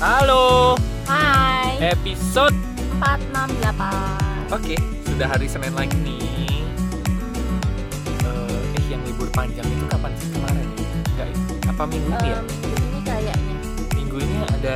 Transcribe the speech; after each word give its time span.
Halo, 0.00 0.74
Hai, 1.04 1.76
episode 1.86 2.56
468 2.96 4.48
Oke, 4.50 4.74
sudah 5.04 5.28
hari 5.28 5.44
Senin 5.44 5.76
lagi 5.76 5.92
nih 5.96 6.64
Eh, 8.22 8.60
eh 8.74 8.84
yang 8.88 9.04
libur 9.04 9.28
panjang 9.30 9.62
itu 9.62 9.84
kapan 9.86 10.12
sih 10.16 10.28
kemarin 10.30 10.64
ya? 10.66 10.88
Enggak 11.06 11.26
ya? 11.28 11.36
Apa 11.68 11.82
minggu 11.84 12.08
ini 12.10 12.26
ya? 12.26 12.38
Minggu 12.40 12.76
ini 12.80 12.98
kayaknya 13.02 13.54
Minggu 13.92 14.16
ini 14.18 14.36
ada 14.50 14.74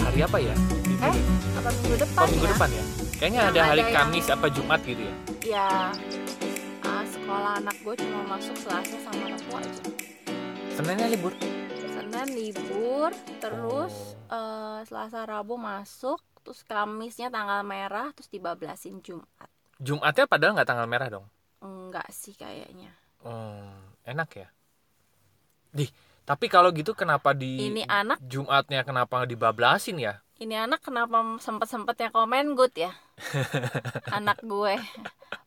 hari 0.00 0.20
apa 0.20 0.38
ya? 0.40 0.54
Libur 0.82 1.04
Eh? 1.04 1.16
Apa 1.54 1.68
minggu 1.70 1.96
depan 1.98 2.18
Oh 2.18 2.26
minggu 2.26 2.46
ya? 2.46 2.52
depan 2.52 2.68
ya? 2.70 2.84
Kayaknya 3.14 3.40
Yang 3.40 3.52
ada 3.52 3.60
hari 3.62 3.72
ada 3.74 3.84
yang- 3.84 3.94
Kamis 3.94 4.26
apa 4.28 4.46
Jumat 4.48 4.80
gitu 4.82 5.02
ya? 5.02 5.14
Ya 5.44 5.68
ah, 6.82 7.04
Sekolah 7.04 7.52
anak 7.58 7.76
gue 7.78 7.94
cuma 7.94 8.20
masuk 8.30 8.56
Selasa 8.58 8.96
sama 8.98 9.24
Rabu 9.28 9.50
aja 9.54 9.82
Seninnya 10.72 11.06
libur? 11.06 11.32
Senin 12.14 12.30
libur 12.30 13.10
Terus 13.42 13.90
Oh. 14.30 14.38
eh, 14.38 14.78
Selasa 14.86 15.26
Rabu 15.26 15.58
masuk 15.58 16.22
Terus 16.46 16.62
Kamisnya 16.62 17.26
tanggal 17.26 17.66
merah 17.66 18.14
Terus 18.14 18.30
dibablasin 18.30 19.02
Jumat 19.02 19.50
Jumatnya 19.82 20.30
padahal 20.30 20.54
nggak 20.54 20.70
tanggal 20.70 20.86
merah 20.86 21.10
dong 21.10 21.26
Enggak 21.58 22.06
sih 22.14 22.38
kayaknya 22.38 22.94
Hmm, 23.18 23.74
enak 24.06 24.30
ya? 24.36 24.48
Dih, 25.72 25.88
tapi 26.22 26.46
kalau 26.46 26.70
gitu 26.70 26.94
kenapa 26.94 27.34
di 27.34 27.72
Ini 27.72 27.82
anak 27.90 28.22
Jumatnya 28.22 28.86
kenapa 28.86 29.18
nggak 29.18 29.32
dibablasin 29.34 29.98
ya? 29.98 30.22
Ini 30.38 30.70
anak 30.70 30.86
kenapa 30.86 31.18
sempet-sempetnya 31.42 32.14
komen 32.14 32.54
good 32.54 32.78
ya 32.78 32.94
Anak 34.18 34.38
gue 34.38 34.78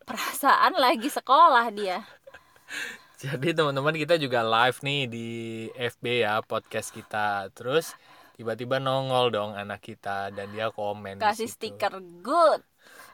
Perasaan 0.03 0.75
lagi 0.75 1.07
sekolah 1.07 1.71
dia 1.71 2.03
Jadi 3.17 3.49
teman-teman 3.51 3.93
kita 3.93 4.13
juga 4.15 4.41
live 4.41 4.77
nih 4.79 5.01
di 5.05 5.27
FB 5.73 6.03
ya 6.21 6.37
podcast 6.39 6.89
kita. 6.89 7.49
Terus 7.51 7.97
tiba-tiba 8.33 8.77
nongol 8.77 9.33
dong 9.33 9.51
anak 9.51 9.81
kita 9.81 10.29
dan 10.29 10.53
dia 10.53 10.69
komen 10.69 11.17
kasih 11.17 11.49
stiker 11.49 11.97
good 12.21 12.61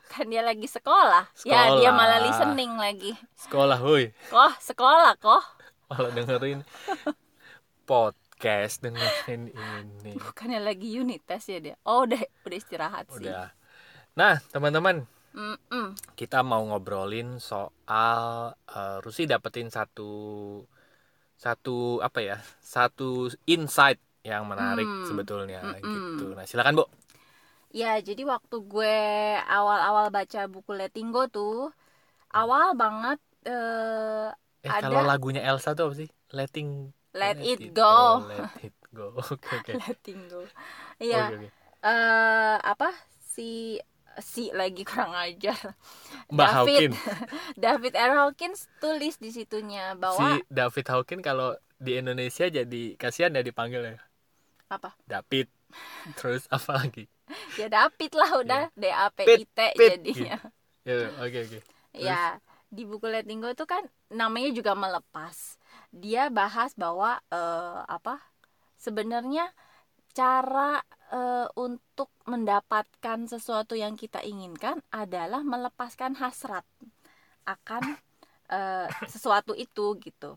kan 0.05 0.27
dia 0.27 0.43
lagi 0.43 0.67
sekolah. 0.67 1.31
ya 1.41 1.71
dia 1.73 1.87
Sekolah. 1.87 1.91
malah 1.95 2.19
listening 2.21 2.75
lagi 2.75 3.15
Sekolah, 3.33 3.79
woi. 3.79 4.11
koh 4.27 4.51
sekolah 4.59 5.15
koh 5.17 5.39
Malah 5.87 6.11
dengerin 6.11 6.59
podcast 7.83 8.83
dengerin 8.83 9.49
ini. 9.49 10.11
bukannya 10.13 10.59
lagi 10.59 10.91
unit 10.91 11.23
test 11.23 11.47
ya 11.47 11.59
dia 11.59 11.75
oh 11.83 12.03
udah 12.03 12.19
udah 12.43 12.57
istirahat 12.57 13.07
sih 13.09 13.23
Udah. 13.23 13.55
Nah, 14.13 14.37
teman-teman, 14.51 15.07
Mm-mm. 15.35 15.95
kita 16.19 16.37
mau 16.49 16.61
ngobrolin 16.69 17.27
soal 17.49 18.21
eh, 18.77 18.97
Rusi 19.03 19.23
dapetin 19.31 19.67
satu 19.77 20.01
satu 21.43 21.99
apa 22.07 22.19
ya? 22.23 22.37
Satu 22.63 23.27
insight 23.49 23.99
yang 24.23 24.43
menarik 24.47 24.87
Hmm. 24.87 25.03
sebetulnya 25.03 25.59
Mm-mm. 25.83 25.83
gitu. 25.99 26.23
Nah, 26.37 26.45
silakan, 26.47 26.73
Bu. 26.79 26.85
ya 27.73 27.97
jadi 28.07 28.21
waktu 28.33 28.55
gue 28.71 28.95
awal-awal 29.49 30.07
baca 30.13 30.39
buku 30.53 30.71
Letting 30.79 31.09
Go 31.15 31.21
tuh 31.35 31.53
awal 32.35 32.67
banget 32.81 33.19
eh, 33.49 34.29
Eh 34.63 34.71
Ada- 34.71 34.83
kalau 34.83 35.01
lagunya 35.09 35.41
Elsa 35.49 35.69
tuh 35.77 35.83
apa 35.91 35.95
sih? 36.01 36.09
Letting 36.37 36.69
Let 37.13 37.37
It 37.51 37.73
Go. 37.73 37.73
Go. 37.73 38.25
let 38.29 38.49
it 38.67 38.75
go. 38.97 39.05
Oke 39.33 39.53
oke. 39.59 39.73
Letting 39.73 40.21
Go 40.31 40.41
iya 41.03 41.23
Oke, 41.27 41.33
oke. 41.37 41.49
eh, 41.85 42.55
apa 42.71 42.89
si 43.33 43.77
si 44.19 44.53
lagi 44.53 44.83
kurang 44.89 45.13
ajar 45.15 45.57
Mbak 46.29 46.49
David. 46.49 46.91
Hawkin. 46.91 46.91
David 47.63 47.93
R. 47.95 48.13
Hawkins 48.19 48.69
tulis 48.77 49.17
di 49.17 49.29
situnya 49.31 49.93
bahwa 49.95 50.37
Si 50.37 50.45
David 50.49 50.85
Hawkin 50.89 51.21
kalau 51.21 51.55
di 51.77 51.99
Indonesia 51.99 52.45
jadi 52.47 52.83
kasihan 52.95 53.33
ya 53.33 53.41
dipanggil 53.41 53.81
ya. 53.83 53.97
apa 54.69 54.93
David. 55.05 55.47
Terus 56.19 56.45
apa 56.49 56.77
lagi? 56.83 57.05
ya 57.57 57.65
David 57.71 58.11
lah 58.13 58.31
udah 58.37 58.61
D 58.75 58.85
A 58.91 59.07
P 59.09 59.19
I 59.25 59.43
T 59.47 59.59
jadinya 59.73 60.37
Ya, 60.83 61.07
oke 61.17 61.39
oke. 61.47 61.59
ya 61.95 62.35
di 62.67 62.83
buku 62.83 63.07
Letting 63.07 63.39
Go 63.39 63.49
itu 63.49 63.63
kan 63.63 63.87
namanya 64.11 64.51
juga 64.51 64.75
melepas 64.75 65.55
dia 65.89 66.27
bahas 66.27 66.75
bahwa 66.75 67.23
eh, 67.31 67.79
apa 67.87 68.19
sebenarnya 68.75 69.47
cara 70.11 70.83
eh, 71.13 71.47
untuk 71.55 72.09
mendapatkan 72.25 73.29
sesuatu 73.29 73.77
yang 73.77 73.93
kita 73.93 74.25
inginkan 74.25 74.81
adalah 74.89 75.45
melepaskan 75.45 76.17
hasrat 76.17 76.65
akan 77.45 77.95
eh, 78.49 78.89
sesuatu 79.05 79.53
itu 79.53 79.93
gitu 80.01 80.33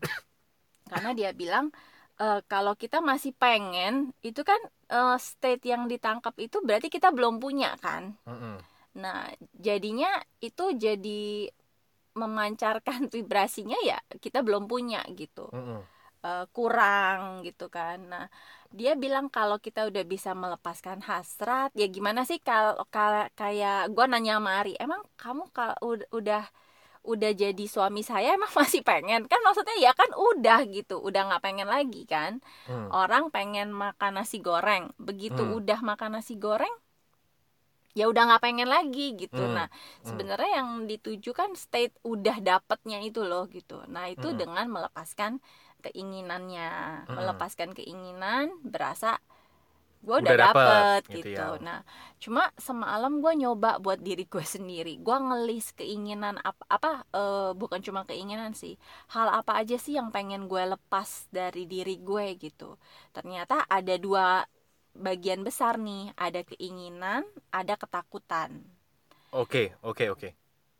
karena 0.87 1.11
dia 1.17 1.33
bilang 1.33 1.73
eh, 2.21 2.39
kalau 2.45 2.77
kita 2.77 3.01
masih 3.01 3.33
pengen 3.33 4.13
itu 4.21 4.45
kan 4.45 4.61
eh, 4.93 5.17
state 5.17 5.65
yang 5.65 5.89
ditangkap 5.89 6.37
itu 6.37 6.61
berarti 6.61 6.87
kita 6.93 7.09
belum 7.09 7.41
punya 7.41 7.73
kan 7.81 8.13
Mm-mm. 8.29 8.77
Nah, 8.97 9.29
jadinya 9.53 10.09
itu 10.41 10.73
jadi 10.73 11.53
memancarkan 12.17 13.07
vibrasinya 13.13 13.77
ya 13.85 14.01
kita 14.17 14.41
belum 14.41 14.65
punya 14.65 15.05
gitu. 15.13 15.47
Mm-mm. 15.53 15.85
Eh, 16.25 16.45
kurang 16.55 17.45
gitu 17.45 17.69
kan. 17.69 17.97
Nah, 18.09 18.25
dia 18.73 18.97
bilang 18.97 19.29
kalau 19.29 19.61
kita 19.61 19.85
udah 19.85 20.03
bisa 20.03 20.33
melepaskan 20.33 20.99
hasrat, 21.05 21.69
ya 21.77 21.85
gimana 21.87 22.25
sih 22.25 22.41
kalau 22.41 22.73
kal- 22.89 23.29
kayak 23.37 23.93
gua 23.95 24.05
nanya 24.09 24.41
sama 24.41 24.51
Ari, 24.65 24.73
emang 24.81 25.01
kamu 25.21 25.43
kalau 25.53 25.77
ud- 25.85 26.09
udah 26.09 26.43
udah 27.07 27.31
jadi 27.31 27.65
suami 27.71 28.03
saya 28.03 28.35
emang 28.35 28.51
masih 28.59 28.83
pengen 28.83 29.25
kan 29.31 29.39
maksudnya 29.45 29.77
ya 29.79 29.91
kan 29.95 30.11
udah 30.11 30.59
gitu 30.67 30.99
udah 30.99 31.21
nggak 31.31 31.43
pengen 31.45 31.69
lagi 31.71 32.03
kan 32.03 32.43
Mm. 32.67 32.91
orang 32.91 33.23
pengen 33.31 33.71
makan 33.71 34.19
nasi 34.19 34.37
goreng 34.43 34.91
begitu 34.99 35.39
Hmm. 35.39 35.57
udah 35.59 35.79
makan 35.79 36.19
nasi 36.19 36.35
goreng 36.35 36.75
ya 37.97 38.05
udah 38.11 38.23
nggak 38.29 38.43
pengen 38.45 38.69
lagi 38.69 39.17
gitu 39.17 39.41
Hmm. 39.41 39.57
nah 39.57 39.67
sebenarnya 40.05 40.61
yang 40.61 40.69
dituju 40.85 41.33
kan 41.33 41.57
state 41.57 41.95
udah 42.05 42.37
dapetnya 42.43 43.01
itu 43.01 43.25
loh 43.25 43.49
gitu 43.49 43.81
nah 43.89 44.05
itu 44.05 44.27
Hmm. 44.29 44.37
dengan 44.37 44.67
melepaskan 44.69 45.41
keinginannya 45.85 46.69
Hmm. 47.07 47.17
melepaskan 47.17 47.71
keinginan 47.77 48.45
berasa 48.73 49.19
gue 50.05 50.15
udah, 50.23 50.31
Udah 50.31 50.37
dapet, 50.43 50.85
dapet, 50.85 51.01
gitu 51.11 51.27
gitu, 51.33 51.41
ya. 51.41 51.47
nah 51.65 51.79
cuma 52.23 52.43
semalam 52.67 53.13
gue 53.23 53.33
nyoba 53.43 53.71
buat 53.83 53.99
diri 54.07 54.23
gue 54.33 54.45
sendiri 54.55 54.93
gue 55.05 55.17
ngelis 55.27 55.65
keinginan 55.79 56.35
apa 56.49 56.63
apa 56.69 56.91
eh, 57.11 57.51
bukan 57.61 57.79
cuma 57.87 58.01
keinginan 58.09 58.53
sih 58.61 58.73
hal 59.13 59.27
apa 59.39 59.51
aja 59.61 59.75
sih 59.81 59.97
yang 59.99 60.09
pengen 60.15 60.45
gue 60.51 60.63
lepas 60.73 61.09
dari 61.33 61.65
diri 61.73 61.97
gue 62.09 62.25
gitu 62.39 62.77
ternyata 63.15 63.65
ada 63.67 63.95
dua 63.99 64.45
bagian 64.95 65.41
besar 65.47 65.73
nih 65.81 66.13
ada 66.15 66.41
keinginan 66.45 67.21
ada 67.59 67.73
ketakutan 67.81 68.51
Oke 69.31 69.63
oke 69.81 70.09
oke. 70.11 70.29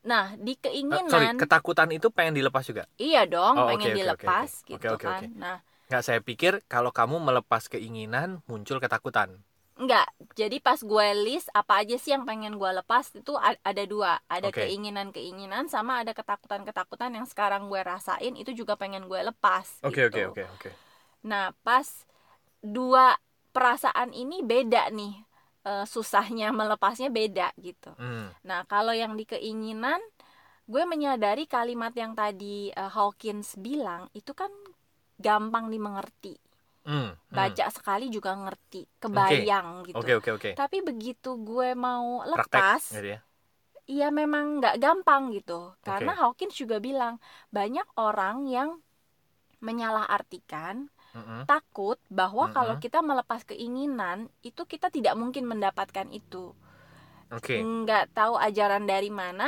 Nah 0.09 0.25
di 0.45 0.51
Eh, 0.94 1.01
keinginan 1.03 1.06
sorry, 1.12 1.28
ketakutan 1.41 1.90
itu 1.97 2.07
pengen 2.16 2.35
dilepas 2.40 2.63
juga. 2.69 2.84
iya 3.07 3.19
dong 3.34 3.56
Oh, 3.59 3.68
pengen 3.68 3.91
oke, 3.91 3.91
dilepas 3.97 4.50
oke. 4.50 4.51
gitu 4.69 4.88
Oke, 4.88 5.07
oke, 5.09 5.09
kan 5.13 5.22
nah 5.41 5.57
Nggak 5.90 6.03
saya 6.07 6.22
pikir 6.29 6.53
kalau 6.73 6.91
kamu 7.00 7.18
melepas 7.28 7.63
keinginan 7.73 8.29
muncul 8.50 8.78
ketakutan. 8.84 9.29
enggak 9.81 10.07
jadi 10.40 10.57
pas 10.67 10.79
gue 10.91 11.07
list 11.25 11.47
apa 11.59 11.73
aja 11.85 11.96
sih 12.01 12.09
yang 12.16 12.23
pengen 12.29 12.53
gue 12.62 12.72
lepas 12.81 13.06
itu 13.22 13.34
ada 13.69 13.84
dua 13.94 14.12
ada 14.35 14.50
Oke. 14.50 14.59
keinginan 14.59 15.07
keinginan 15.16 15.66
sama 15.73 15.94
ada 16.01 16.12
ketakutan 16.19 16.62
ketakutan 16.67 17.12
yang 17.17 17.28
sekarang 17.31 17.62
gue 17.72 17.81
rasain 17.91 18.34
itu 18.41 18.51
juga 18.59 18.73
pengen 18.81 19.03
gue 19.12 19.19
lepas 19.29 19.67
Oke 19.88 20.01
gitu. 20.01 20.17
oke 20.17 20.22
oke 20.29 20.44
oke. 20.56 20.69
Nah, 21.25 21.51
pas 21.66 21.88
dua 22.63 23.17
perasaan 23.56 24.12
ini 24.16 24.41
beda 24.46 24.90
nih. 24.94 25.27
Eh, 25.67 25.85
susahnya 25.85 26.55
melepasnya 26.55 27.11
beda 27.11 27.51
gitu. 27.59 27.91
Hmm. 28.00 28.31
Nah, 28.47 28.63
kalau 28.63 28.95
yang 28.95 29.19
di 29.19 29.28
keinginan, 29.28 30.00
gue 30.63 30.83
menyadari 30.88 31.44
kalimat 31.44 31.91
yang 31.91 32.16
tadi 32.16 32.72
eh, 32.72 32.91
Hawkins 32.91 33.59
bilang 33.59 34.07
itu 34.16 34.31
kan 34.31 34.50
gampang 35.19 35.67
dimengerti. 35.67 36.40
Hmm. 36.87 37.11
hmm. 37.11 37.35
Baca 37.35 37.67
sekali 37.67 38.08
juga 38.08 38.31
ngerti, 38.31 38.87
kebayang 39.03 39.91
gitu. 39.91 39.99
Oke 39.99 40.14
oke 40.16 40.29
oke. 40.40 40.49
Tapi 40.55 40.79
begitu 40.79 41.35
gue 41.35 41.75
mau 41.75 42.23
Praktek 42.23 42.47
lepas, 42.47 42.84
gitu 42.96 43.09
ya. 43.11 43.20
iya 43.91 44.08
memang 44.08 44.63
nggak 44.63 44.79
gampang 44.79 45.35
gitu. 45.35 45.75
Karena 45.84 46.16
Hawkins 46.16 46.55
juga 46.55 46.79
bilang 46.79 47.20
banyak 47.52 47.87
orang 47.99 48.47
yang 48.47 48.79
menyalahartikan 49.59 50.87
Mm-mm. 51.17 51.41
takut 51.49 51.97
bahwa 52.19 52.46
Mm-mm. 52.46 52.55
kalau 52.55 52.75
kita 52.84 52.99
melepas 53.09 53.41
keinginan 53.49 54.17
itu 54.49 54.61
kita 54.72 54.87
tidak 54.96 55.14
mungkin 55.22 55.43
mendapatkan 55.52 56.08
itu 56.19 56.46
Oke. 57.31 57.58
nggak 57.58 58.03
tahu 58.17 58.34
ajaran 58.47 58.84
dari 58.91 59.09
mana 59.22 59.47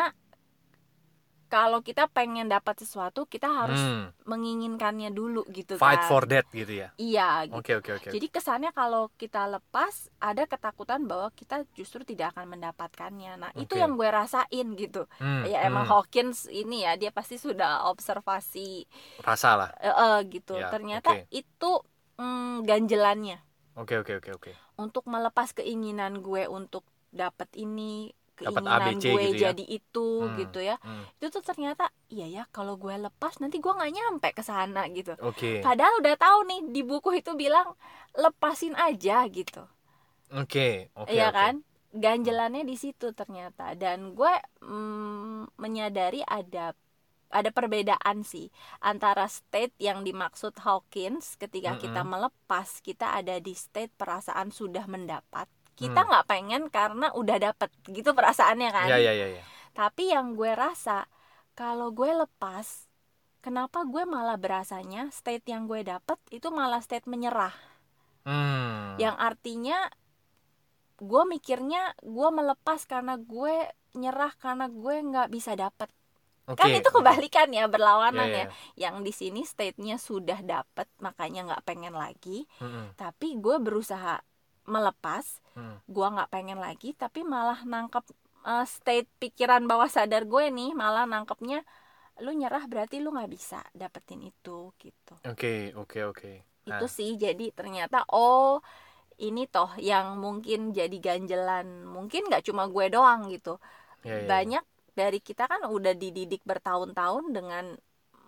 kalau 1.50 1.82
kita 1.82 2.06
pengen 2.08 2.46
dapat 2.48 2.78
sesuatu 2.78 3.26
kita 3.26 3.50
harus 3.50 3.76
Hmm. 3.76 4.14
menginginkannya 4.24 5.10
dulu 5.10 5.44
gitu 5.50 5.76
Fight 5.76 6.00
kan 6.00 6.08
for 6.08 6.24
that 6.26 6.46
gitu 6.50 6.86
ya. 6.86 6.94
iya 6.96 7.50
gitu 7.50 7.58
Oke 7.58 7.72
oke 7.76 7.92
oke. 7.98 8.10
jadi 8.10 8.28
kesannya 8.30 8.72
kalau 8.72 9.10
kita 9.18 9.50
lepas 9.50 10.08
ada 10.22 10.46
ketakutan 10.46 11.04
bahwa 11.04 11.34
kita 11.34 11.66
justru 11.74 12.06
tidak 12.06 12.38
akan 12.38 12.54
mendapatkannya 12.54 13.36
nah 13.36 13.52
itu 13.58 13.74
Oke. 13.74 13.82
yang 13.82 13.98
gue 13.98 14.08
rasain 14.08 14.68
gitu 14.78 15.10
Hmm, 15.18 15.44
ya 15.44 15.66
emang 15.66 15.84
hmm. 15.84 15.92
Hawkins 15.92 16.46
ini 16.46 16.86
ya 16.86 16.96
dia 16.96 17.10
pasti 17.10 17.36
sudah 17.36 17.90
observasi 17.90 18.86
rasa 19.20 19.50
lah. 19.58 19.70
eh, 19.82 19.90
eh, 19.90 20.18
gitu 20.30 20.56
Ya, 20.56 20.70
ternyata 20.70 21.18
oke. 21.18 21.26
itu 21.34 21.72
mm, 22.16 22.64
ganjelannya 22.64 23.38
Oke 23.74 23.96
oke 23.98 24.14
oke 24.20 24.30
oke. 24.36 24.52
untuk 24.78 25.08
melepas 25.08 25.52
keinginan 25.52 26.20
gue 26.20 26.46
untuk 26.46 26.84
dapat 27.10 27.50
ini 27.58 28.14
keinginan 28.40 28.96
ABC 28.96 29.04
gue 29.06 29.24
gitu 29.28 29.36
ya? 29.46 29.52
jadi 29.52 29.64
itu 29.78 30.08
Hmm. 30.20 30.38
gitu 30.42 30.60
ya 30.70 30.76
Hmm, 30.84 31.04
itu 31.20 31.28
tuh 31.36 31.44
ternyata 31.50 31.84
iya 32.14 32.26
ya 32.36 32.44
kalau 32.56 32.74
gue 32.84 32.96
lepas 33.06 33.34
nanti 33.42 33.58
gue 33.64 33.72
nggak 33.78 33.92
nyampe 33.98 34.28
ke 34.38 34.44
sana 34.52 34.82
gitu 34.98 35.14
Oke. 35.22 35.46
padahal 35.66 35.94
udah 36.02 36.16
tahu 36.24 36.40
nih 36.50 36.60
di 36.76 36.82
buku 36.90 37.10
itu 37.22 37.32
bilang 37.44 37.68
lepasin 38.24 38.74
aja 38.88 39.16
gitu 39.38 39.62
Oke. 40.32 40.90
Oke. 40.96 41.12
Iya 41.14 41.28
oke. 41.30 41.38
kan? 41.38 41.54
Ganjelannya 42.04 42.64
di 42.70 42.76
situ 42.84 43.08
ternyata 43.20 43.74
dan 43.84 44.14
gue 44.14 44.34
mm, 44.62 45.58
menyadari 45.64 46.22
ada 46.38 46.78
ada 47.40 47.50
perbedaan 47.58 48.18
sih 48.26 48.48
antara 48.92 49.26
state 49.30 49.74
yang 49.88 50.00
dimaksud 50.08 50.54
Hawkins 50.66 51.26
ketika 51.42 51.72
kita 51.84 52.02
Mm-mm. 52.02 52.12
melepas 52.14 52.70
kita 52.88 53.08
ada 53.20 53.36
di 53.48 53.54
state 53.66 53.94
perasaan 54.02 54.50
sudah 54.60 54.86
mendapat 54.90 55.48
kita 55.80 56.04
Hmm. 56.04 56.10
nggak 56.12 56.28
pengen 56.28 56.62
karena 56.68 57.08
udah 57.16 57.38
dapet 57.40 57.72
gitu 57.88 58.12
perasaannya 58.12 58.70
kan 58.70 58.88
Iya 58.92 58.98
iya 59.00 59.14
iya. 59.16 59.28
iya. 59.40 59.44
tapi 59.72 60.12
yang 60.12 60.36
gue 60.36 60.52
rasa 60.52 61.08
kalau 61.56 61.90
gue 61.90 62.12
lepas 62.12 62.86
kenapa 63.40 63.88
gue 63.88 64.04
malah 64.04 64.36
berasanya 64.36 65.08
state 65.10 65.48
yang 65.48 65.64
gue 65.66 65.80
dapet 65.82 66.20
itu 66.30 66.52
malah 66.52 66.84
state 66.84 67.08
menyerah 67.08 67.56
Hmm. 68.28 69.00
yang 69.00 69.16
artinya 69.16 69.88
gue 71.00 71.24
mikirnya 71.26 71.96
gue 72.04 72.30
melepas 72.30 72.84
karena 72.84 73.16
gue 73.16 73.56
nyerah 73.96 74.36
karena 74.36 74.68
gue 74.68 74.96
nggak 75.00 75.32
bisa 75.32 75.56
dapet 75.56 75.88
Oke. 76.44 76.60
kan 76.60 76.70
itu 76.76 76.90
kebalikan 76.92 77.48
ya 77.50 77.72
berlawanan 77.72 78.28
Iya, 78.28 78.36
ya 78.36 78.44
iya. 78.44 78.52
yang 78.76 78.96
di 79.02 79.16
sini 79.16 79.48
state-nya 79.48 79.96
sudah 79.96 80.44
dapet 80.44 80.92
makanya 81.00 81.48
nggak 81.48 81.64
pengen 81.64 81.96
lagi 81.96 82.44
Mm-mm. 82.60 83.00
tapi 83.00 83.40
gue 83.40 83.56
berusaha 83.58 84.20
melepas 84.70 85.26
Hmm. 85.58 85.76
gue 85.92 86.08
nggak 86.16 86.30
pengen 86.32 86.60
lagi 86.62 86.96
tapi 86.96 87.20
malah 87.26 87.60
nangkep 87.68 88.06
eh, 88.48 88.66
state 88.70 89.10
pikiran 89.20 89.68
bawah 89.68 89.90
sadar 89.92 90.24
gue 90.24 90.46
nih 90.48 90.72
malah 90.72 91.04
nangkepnya 91.04 91.66
lu 92.24 92.32
nyerah 92.36 92.64
berarti 92.72 93.00
lu 93.04 93.10
nggak 93.16 93.32
bisa 93.32 93.60
dapetin 93.76 94.22
itu 94.24 94.72
gitu 94.80 95.16
Oke 95.28 95.72
oke 95.76 96.00
oke. 96.12 96.32
Nah, 96.68 96.80
itu 96.80 96.86
sih 96.88 97.12
jadi 97.20 97.46
ternyata 97.56 98.04
oh 98.14 98.60
ini 99.20 99.48
toh 99.52 99.72
yang 99.80 100.16
mungkin 100.20 100.72
jadi 100.72 100.98
ganjelan 101.00 101.68
mungkin 101.84 102.28
nggak 102.30 102.44
cuma 102.48 102.68
gue 102.72 102.86
doang 102.92 103.28
gitu 103.34 103.60
iya, 104.04 104.16
iya, 104.16 104.20
iya. 104.24 104.28
banyak 104.32 104.64
dari 104.96 105.20
kita 105.24 105.44
kan 105.52 105.62
udah 105.68 105.94
dididik 105.96 106.44
bertahun-tahun 106.48 107.24
dengan 107.36 107.66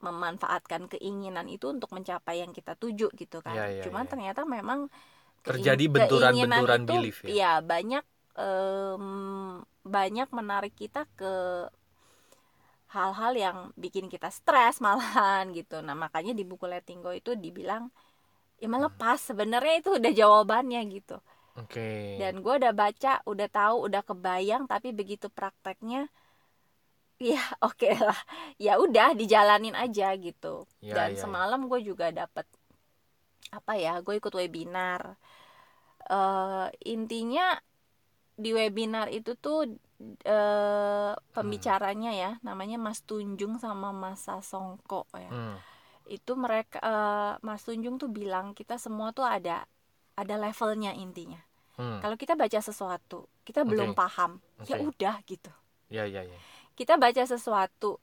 memanfaatkan 0.01 0.89
keinginan 0.89 1.45
itu 1.45 1.69
untuk 1.69 1.93
mencapai 1.93 2.41
yang 2.41 2.51
kita 2.57 2.73
tuju 2.73 3.13
gitu 3.13 3.37
kan 3.45 3.53
Iya, 3.53 3.65
iya, 3.69 3.83
cuman 3.85 4.03
iya. 4.03 4.11
ternyata 4.11 4.41
memang 4.49 4.89
Terjadi 5.41 5.85
benturan-benturan 5.89 6.81
belief 6.85 7.25
ya? 7.25 7.29
iya, 7.29 7.51
banyak 7.61 8.03
em, 8.37 9.05
banyak 9.81 10.29
menarik 10.29 10.73
kita 10.77 11.09
ke 11.17 11.33
hal-hal 12.91 13.33
yang 13.39 13.57
bikin 13.79 14.11
kita 14.11 14.27
stres 14.29 14.83
malahan 14.83 15.47
gitu 15.57 15.79
nah 15.79 15.95
makanya 15.95 16.35
di 16.35 16.43
buku 16.43 16.67
Letting 16.67 16.99
Go 17.01 17.11
itu 17.15 17.33
dibilang 17.39 17.87
ya 18.61 18.67
melepas 18.69 19.17
sebenarnya 19.17 19.81
itu 19.81 19.89
udah 19.97 20.11
jawabannya 20.13 20.81
gitu 20.91 21.17
Oke. 21.57 22.19
dan 22.21 22.39
gue 22.43 22.53
udah 22.61 22.73
baca 22.75 23.13
udah 23.27 23.47
tahu 23.49 23.75
udah 23.89 24.01
kebayang 24.05 24.63
tapi 24.69 24.93
begitu 24.93 25.27
prakteknya 25.31 26.07
ya 27.21 27.41
oke 27.67 27.89
lah 27.97 28.19
ya 28.57 28.77
udah 28.81 29.13
dijalanin 29.17 29.73
aja 29.77 30.13
gitu 30.17 30.67
Iya, 30.81 30.93
dan 30.95 31.09
iya, 31.13 31.15
iya. 31.15 31.21
semalam 31.21 31.59
gue 31.69 31.79
juga 31.81 32.09
dapet 32.11 32.45
apa 33.49 33.73
ya 33.75 33.97
gue 34.05 34.15
ikut 34.21 34.31
webinar 34.31 35.17
eh 36.05 36.67
intinya 36.85 37.57
di 38.37 38.51
webinar 38.53 39.09
itu 39.09 39.33
tuh 39.37 39.65
eh 40.25 41.13
pembicaranya 41.35 42.11
ya 42.13 42.31
namanya 42.41 42.77
Mas 42.81 43.05
Tunjung 43.05 43.61
sama 43.61 43.93
Mas 43.93 44.25
Sasongko 44.25 45.05
ya 45.17 45.29
Hmm. 45.31 45.57
itu 46.09 46.33
mereka 46.33 46.77
eh, 46.81 47.33
Mas 47.45 47.61
Tunjung 47.63 48.01
tuh 48.01 48.09
bilang 48.09 48.57
kita 48.57 48.75
semua 48.81 49.13
tuh 49.13 49.23
ada 49.25 49.65
ada 50.17 50.35
levelnya 50.37 50.91
intinya 50.93 51.39
Hmm. 51.77 52.03
kalau 52.03 52.19
kita 52.19 52.35
baca 52.35 52.59
sesuatu 52.59 53.29
kita 53.47 53.63
belum 53.63 53.93
Oke. 53.93 53.97
paham 53.97 54.31
ya 54.67 54.75
Oke. 54.77 54.85
udah 54.91 55.15
gitu 55.23 55.51
Iya 55.91 56.03
iya 56.07 56.21
iya. 56.27 56.37
kita 56.75 56.97
baca 56.99 57.23
sesuatu 57.23 58.01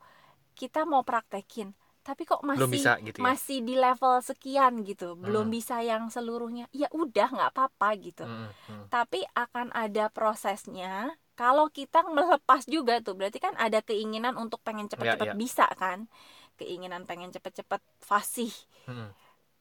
kita 0.54 0.86
mau 0.88 1.02
praktekin 1.02 1.74
tapi 2.08 2.24
kok 2.24 2.40
masih 2.40 2.64
Belum 2.64 2.72
bisa 2.72 2.92
gitu 3.04 3.16
ya. 3.20 3.24
masih 3.28 3.58
di 3.60 3.74
level 3.76 4.14
sekian 4.24 4.80
gitu 4.80 5.12
belum 5.12 5.52
Hmm. 5.52 5.54
bisa 5.54 5.76
yang 5.84 6.08
seluruhnya 6.08 6.64
ya 6.72 6.88
udah 6.88 7.28
nggak 7.28 7.50
apa-apa 7.52 7.88
gitu 8.00 8.24
Hmm, 8.24 8.48
hmm. 8.48 8.84
tapi 8.88 9.28
akan 9.36 9.68
ada 9.76 10.08
prosesnya 10.08 11.12
kalau 11.36 11.68
kita 11.68 12.00
melepas 12.08 12.64
juga 12.64 13.04
tuh 13.04 13.12
berarti 13.12 13.36
kan 13.38 13.52
ada 13.54 13.84
keinginan 13.84 14.40
untuk 14.40 14.64
pengen 14.64 14.88
cepet-cepet 14.88 15.28
Ya, 15.28 15.32
ya. 15.32 15.36
bisa 15.36 15.68
kan 15.76 16.08
keinginan 16.56 17.04
pengen 17.04 17.28
cepet-cepet 17.28 17.84
fasih 18.00 18.56
Hmm. 18.88 19.12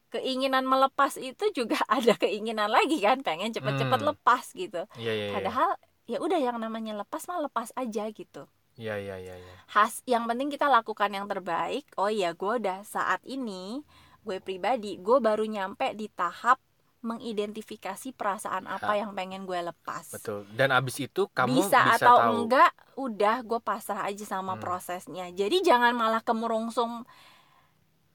keinginan 0.07 0.63
melepas 0.63 1.19
itu 1.19 1.51
juga 1.51 1.75
ada 1.91 2.15
keinginan 2.15 2.71
lagi 2.71 3.03
kan 3.03 3.19
pengen 3.19 3.51
cepet-cepet 3.51 3.99
Hmm. 3.99 4.09
lepas 4.09 4.55
gitu 4.55 4.87
Iya 4.95 5.11
iya 5.11 5.25
iya. 5.27 5.33
padahal 5.35 5.69
ya 6.07 6.17
udah 6.23 6.39
yang 6.39 6.57
namanya 6.57 6.95
lepas 6.95 7.27
mah 7.27 7.43
lepas 7.43 7.75
aja 7.75 8.07
gitu 8.09 8.47
Iya 8.77 8.95
iya 8.95 9.15
iya 9.17 9.35
iya. 9.35 9.55
khas 9.67 10.05
yang 10.05 10.25
penting 10.25 10.47
kita 10.47 10.65
lakukan 10.65 11.09
yang 11.09 11.25
terbaik 11.25 11.89
oh 11.95 12.07
iya 12.07 12.31
gue 12.31 12.53
udah 12.57 12.81
saat 12.83 13.19
ini 13.25 13.81
gue 14.21 14.37
pribadi 14.37 14.95
gue 14.97 15.17
baru 15.17 15.43
nyampe 15.43 15.91
di 15.91 16.07
tahap 16.07 16.61
mengidentifikasi 16.99 18.09
perasaan 18.11 18.65
apa 18.65 18.93
Ya. 18.93 19.01
yang 19.01 19.13
pengen 19.13 19.43
gue 19.43 19.57
lepas 19.57 20.13
Betul. 20.13 20.45
Dan 20.51 20.69
abis 20.69 20.97
itu 20.99 21.25
kamu 21.27 21.57
bisa, 21.57 21.79
bisa, 21.87 21.95
atau 21.99 22.15
tahu. 22.19 22.31
enggak 22.37 22.71
udah 22.95 23.35
gue 23.41 23.59
pasrah 23.59 24.05
aja 24.05 24.25
sama 24.25 24.53
Hmm. 24.53 24.61
prosesnya 24.61 25.29
jadi 25.31 25.57
jangan 25.63 25.93
malah 25.93 26.21
kemerungsung 26.21 27.05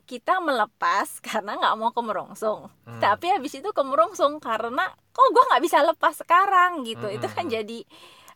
kita 0.04 0.38
melepas 0.38 1.08
karena 1.26 1.56
nggak 1.56 1.74
mau 1.76 1.90
kemerungsung 1.90 2.68
Hmm. 2.82 2.98
tapi 2.98 3.30
habis 3.30 3.54
itu 3.54 3.70
kemerungsung 3.70 4.38
karena 4.38 4.82
kok 5.08 5.28
gue 5.28 5.44
nggak 5.44 5.62
bisa 5.62 5.78
lepas 5.80 6.14
sekarang 6.16 6.82
gitu 6.82 7.06
itu 7.08 7.26
kan 7.28 7.46
Mm-mm. 7.46 7.54
jadi 7.56 7.78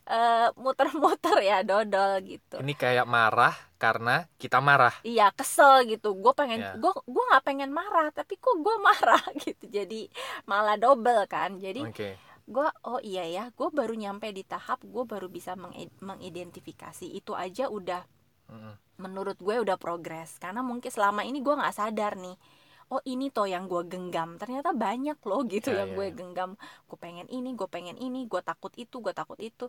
eh, 0.07 0.47
muter-muter 0.55 1.37
ya 1.41 1.61
dodol 1.61 2.19
gitu 2.21 2.57
Ini 2.57 2.73
kayak 2.73 3.05
marah 3.05 3.51
karena 3.75 4.25
kita 4.35 4.57
marah. 4.57 4.95
iya 5.03 5.29
kesel 5.29 5.85
gitu 5.85 6.15
gue 6.15 6.33
pengen 6.33 6.57
Ya. 6.57 6.71
gue 6.73 6.89
gue 6.97 7.23
nggak 7.25 7.43
pengen 7.43 7.69
marah 7.69 8.09
tapi 8.09 8.35
kok 8.35 8.57
gue 8.57 8.75
marah 8.77 9.21
gitu 9.43 9.67
jadi 9.67 10.07
malah 10.43 10.75
double 10.75 11.27
kan 11.27 11.55
jadi 11.57 11.83
Oke. 11.83 12.15
gue 12.43 12.67
oh 12.83 12.97
iya 12.99 13.23
ya 13.23 13.43
gue 13.49 13.69
baru 13.69 13.93
nyampe 13.93 14.31
di 14.31 14.41
tahap 14.41 14.81
gue 14.81 15.03
baru 15.03 15.27
bisa 15.27 15.53
mengid- 15.53 15.93
mengidentifikasi 15.99 17.05
itu 17.05 17.33
aja 17.33 17.67
udah 17.67 18.03
Hmm. 18.47 18.79
menurut 18.95 19.35
gue 19.37 19.59
udah 19.59 19.75
progres 19.75 20.39
karena 20.39 20.63
mungkin 20.63 20.87
selama 20.87 21.19
ini 21.21 21.43
gue 21.43 21.51
nggak 21.51 21.75
sadar 21.75 22.15
nih 22.15 22.39
oh 22.87 23.01
ini 23.03 23.27
toh 23.35 23.45
yang 23.45 23.67
gue 23.67 23.83
genggam 23.85 24.39
ternyata 24.39 24.71
banyak 24.71 25.19
loh 25.23 25.41
gitu 25.45 25.69
Ya, 25.69 25.83
yang 25.83 25.89
ya, 25.91 25.95
gue 25.97 26.07
ya. 26.09 26.13
genggam 26.15 26.51
gue 26.87 26.97
pengen 26.99 27.27
ini 27.27 27.49
gue 27.53 27.67
pengen 27.67 27.97
ini 27.99 28.25
gue 28.25 28.41
takut 28.41 28.71
itu 28.79 29.03
gue 29.03 29.11
takut 29.11 29.39
itu 29.39 29.67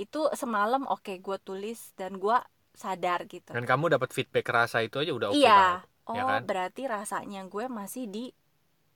itu 0.00 0.20
semalam 0.32 0.82
oke 0.88 1.12
gue 1.20 1.36
tulis 1.44 1.92
dan 2.00 2.16
gue 2.16 2.36
sadar 2.72 3.28
gitu 3.28 3.52
Dan 3.52 3.64
kamu 3.68 3.92
dapat 3.92 4.10
feedback 4.16 4.46
rasa 4.48 4.80
itu 4.80 4.96
aja 5.02 5.12
udah 5.12 5.28
oke 5.36 5.36
iya 5.36 5.84
banget. 5.84 6.08
oh 6.08 6.16
ya 6.16 6.24
kan? 6.24 6.40
berarti 6.48 6.82
rasanya 6.88 7.40
gue 7.44 7.64
masih 7.68 8.04
di 8.08 8.24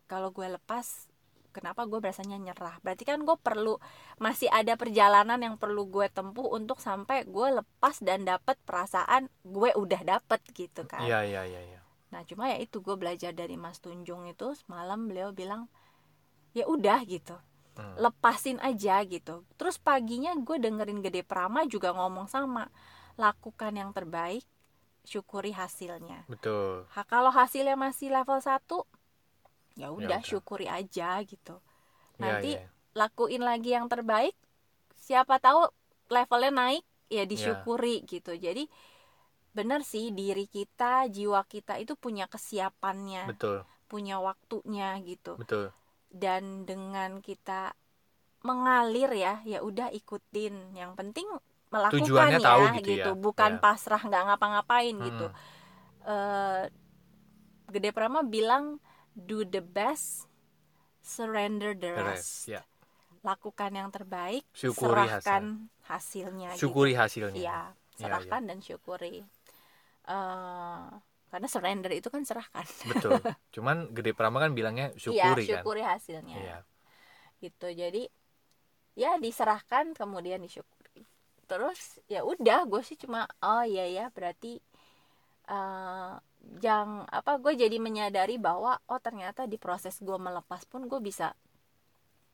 kalau 0.08 0.32
gue 0.32 0.48
lepas 0.48 1.08
kenapa 1.54 1.86
gue 1.86 2.00
berasanya 2.02 2.36
nyerah 2.40 2.76
berarti 2.82 3.04
kan 3.06 3.22
gue 3.22 3.36
perlu 3.38 3.78
masih 4.18 4.48
ada 4.50 4.74
perjalanan 4.74 5.38
yang 5.38 5.56
perlu 5.60 5.86
gue 5.86 6.08
tempuh 6.10 6.50
untuk 6.50 6.80
sampai 6.82 7.28
gue 7.28 7.48
lepas 7.62 7.96
dan 8.02 8.24
dapet 8.26 8.56
perasaan 8.66 9.30
gue 9.46 9.70
udah 9.76 10.00
dapet 10.02 10.40
gitu 10.56 10.82
kan 10.88 11.04
Iya 11.04 11.22
iya 11.22 11.42
iya 11.46 11.60
iya. 11.62 11.80
Nah 12.14 12.22
cuma 12.22 12.46
ya 12.46 12.62
itu 12.62 12.78
gue 12.78 12.94
belajar 12.94 13.34
dari 13.34 13.58
Mas 13.58 13.82
Tunjung 13.82 14.30
itu 14.30 14.54
semalam 14.54 15.10
beliau 15.10 15.34
bilang 15.34 15.66
ya 16.54 16.64
udah 16.70 17.02
gitu 17.04 17.34
Hmm. 17.74 17.98
lepasin 17.98 18.62
aja 18.62 19.02
gitu 19.02 19.42
terus 19.58 19.82
paginya 19.82 20.30
gue 20.38 20.62
dengerin 20.62 21.02
Gede 21.02 21.26
Prama 21.26 21.66
juga 21.66 21.90
ngomong 21.90 22.30
sama 22.30 22.70
lakukan 23.18 23.74
yang 23.74 23.90
terbaik 23.90 24.46
syukuri 25.02 25.50
hasilnya 25.50 26.22
Betul. 26.30 26.86
Ha, 26.94 27.02
kalau 27.02 27.34
hasilnya 27.34 27.74
masih 27.74 28.14
level 28.14 28.38
1 28.38 28.86
ya 29.74 29.90
udah. 29.90 30.06
udah 30.06 30.20
syukuri 30.22 30.70
aja 30.70 31.18
gitu. 31.26 31.58
Iya, 31.58 32.22
Nanti 32.22 32.50
iya. 32.54 32.70
lakuin 32.94 33.42
lagi 33.42 33.74
yang 33.74 33.90
terbaik. 33.90 34.38
Siapa 34.94 35.42
tahu 35.42 35.66
levelnya 36.14 36.54
naik 36.54 36.84
Iya. 37.10 37.26
ya 37.26 37.30
disyukuri 37.30 38.06
gitu. 38.06 38.38
Jadi 38.38 38.70
benar 39.54 39.80
sih 39.80 40.10
diri 40.10 40.44
kita, 40.44 41.06
jiwa 41.06 41.46
kita 41.46 41.78
itu 41.78 41.94
punya 41.94 42.26
kesiapannya, 42.26 43.30
Betul. 43.30 43.62
punya 43.86 44.18
waktunya 44.18 44.98
gitu. 45.00 45.38
Betul. 45.38 45.70
Dan 46.10 46.66
dengan 46.66 47.22
kita 47.22 47.72
mengalir 48.42 49.08
ya, 49.14 49.40
ya 49.46 49.62
udah 49.62 49.88
ikutin. 49.88 50.74
Yang 50.74 50.92
penting 50.94 51.26
melakukan 51.70 52.02
Tujuannya 52.06 52.38
ya 52.38 52.46
tahu 52.46 52.62
gitu 52.78 53.10
ya. 53.10 53.14
bukan 53.16 53.52
Ya. 53.56 53.60
pasrah 53.60 53.98
nggak 53.98 54.22
ngapa-ngapain 54.30 54.94
gitu 54.94 55.26
Hmm. 55.26 56.06
eh 56.06 56.62
Gede 57.66 57.90
Prama 57.90 58.22
bilang 58.22 58.78
do 59.10 59.42
the 59.42 59.58
best 59.58 60.30
surrender 61.02 61.74
the 61.74 61.90
The 61.90 62.04
rest 62.04 62.46
rest, 62.46 62.54
ya. 62.54 62.62
lakukan 63.22 63.74
yang 63.74 63.90
terbaik 63.90 64.46
Syukuri 64.54 65.02
serahkan 65.08 65.66
hasilnya 65.82 66.54
gitu. 66.54 66.70
syukuri 66.70 66.94
hasilnya 66.94 67.34
Iya, 67.34 67.60
Iya, 67.98 67.98
serahkan 67.98 68.42
dan 68.46 68.58
syukuri. 68.60 69.26
Eh, 70.04 70.88
karena 71.32 71.48
surrender 71.50 71.90
itu 71.90 72.08
kan 72.12 72.22
serahkan. 72.22 72.62
betul 72.86 73.18
cuman 73.54 73.90
gede 73.90 74.14
Prama 74.14 74.38
kan 74.38 74.54
bilangnya 74.54 74.94
syukuri 74.94 75.42
Iya, 75.44 75.58
kan 75.58 75.64
syukuri 75.64 75.82
hasilnya. 75.82 76.36
iya 76.38 76.58
Gitu. 77.42 77.66
Jadi 77.74 78.06
ya 78.94 79.18
diserahkan 79.18 79.92
kemudian 79.98 80.38
disyukuri. 80.40 81.02
Terus 81.44 81.98
ya 82.06 82.22
udah, 82.24 82.64
gue 82.64 82.80
sih 82.86 82.96
cuma 82.96 83.26
oh 83.42 83.64
iya 83.66 83.84
ya 83.90 84.04
berarti 84.14 84.62
eh 85.44 86.14
yang 86.60 87.08
apa 87.08 87.40
gue 87.40 87.56
jadi 87.56 87.76
menyadari 87.80 88.36
bahwa 88.36 88.76
oh 88.92 89.00
ternyata 89.00 89.48
di 89.48 89.56
proses 89.56 89.96
gue 90.04 90.16
melepas 90.20 90.62
pun 90.68 90.84
gue 90.88 91.00
bisa 91.00 91.32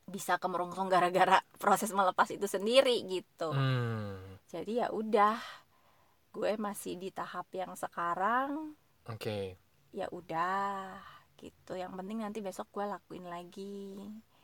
bisa 0.05 0.35
kemerongsong 0.35 0.91
gara-gara 0.91 1.39
proses 1.55 1.95
melepas 1.95 2.27
itu 2.27 2.43
sendiri 2.43 2.99
gitu. 3.07 3.49
hmm, 3.55 4.43
Jadi 4.51 4.83
ya 4.83 4.91
udah 4.91 5.39
gue 6.31 6.51
masih 6.55 6.95
di 6.95 7.11
tahap 7.11 7.47
yang 7.51 7.75
sekarang 7.75 8.75
oke. 9.07 9.59
ya 9.91 10.07
udah 10.11 10.99
gitu. 11.41 11.73
Yang 11.73 11.93
penting 11.97 12.19
nanti 12.21 12.39
besok 12.39 12.69
gue 12.69 12.85
lakuin 12.85 13.25
lagi. 13.25 13.97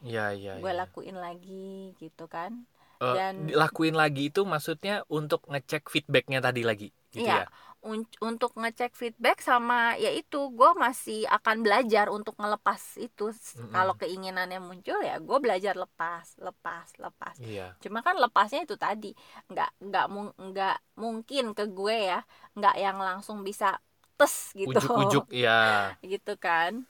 Iya 0.05 0.33
iya 0.33 0.53
gue 0.61 0.71
iya. 0.71 0.81
lakuin 0.85 1.17
lagi 1.17 1.93
gitu 1.97 2.29
kan 2.29 2.65
Eh, 2.97 3.15
dan- 3.17 3.53
lakuin 3.53 3.93
lagi 3.93 4.33
itu 4.33 4.41
maksudnya 4.41 5.05
untuk 5.07 5.45
ngecek 5.45 5.85
feedbacknya 5.85 6.39
tadi 6.41 6.61
lagi 6.65 6.89
gitu 7.13 7.29
Iya. 7.29 7.45
ya? 7.45 7.47
Un- 7.85 8.09
untuk 8.19 8.57
ngecek 8.57 8.97
feedback 8.97 9.37
sama 9.39 9.95
ya 10.01 10.09
itu 10.11 10.49
gue 10.49 10.71
masih 10.75 11.29
akan 11.29 11.61
belajar 11.61 12.09
untuk 12.09 12.33
ngelepas 12.41 12.81
itu. 12.97 13.29
Mm-mm. 13.29 13.69
kalau 13.69 13.93
keinginannya 13.95 14.57
muncul 14.59 14.97
ya 15.05 15.21
gue 15.21 15.37
belajar 15.37 15.77
lepas 15.77 16.25
lepas 16.41 16.87
lepas. 16.97 17.35
Iya. 17.37 17.77
Cuma 17.79 18.01
kan 18.01 18.17
lepasnya 18.17 18.65
itu 18.65 18.75
tadi 18.75 19.13
nggak 19.53 19.69
nggak 19.87 20.05
nggak 20.51 20.75
mungkin 20.97 21.53
ke 21.53 21.63
gue 21.69 21.97
ya 22.11 22.19
nggak 22.57 22.75
yang 22.81 22.97
langsung 22.97 23.45
bisa 23.45 23.77
tes 24.17 24.57
gitu. 24.57 24.73
Ujuk-ujuk 24.73 25.25
iya. 25.31 25.93
Gitu 26.01 26.33
kan 26.41 26.81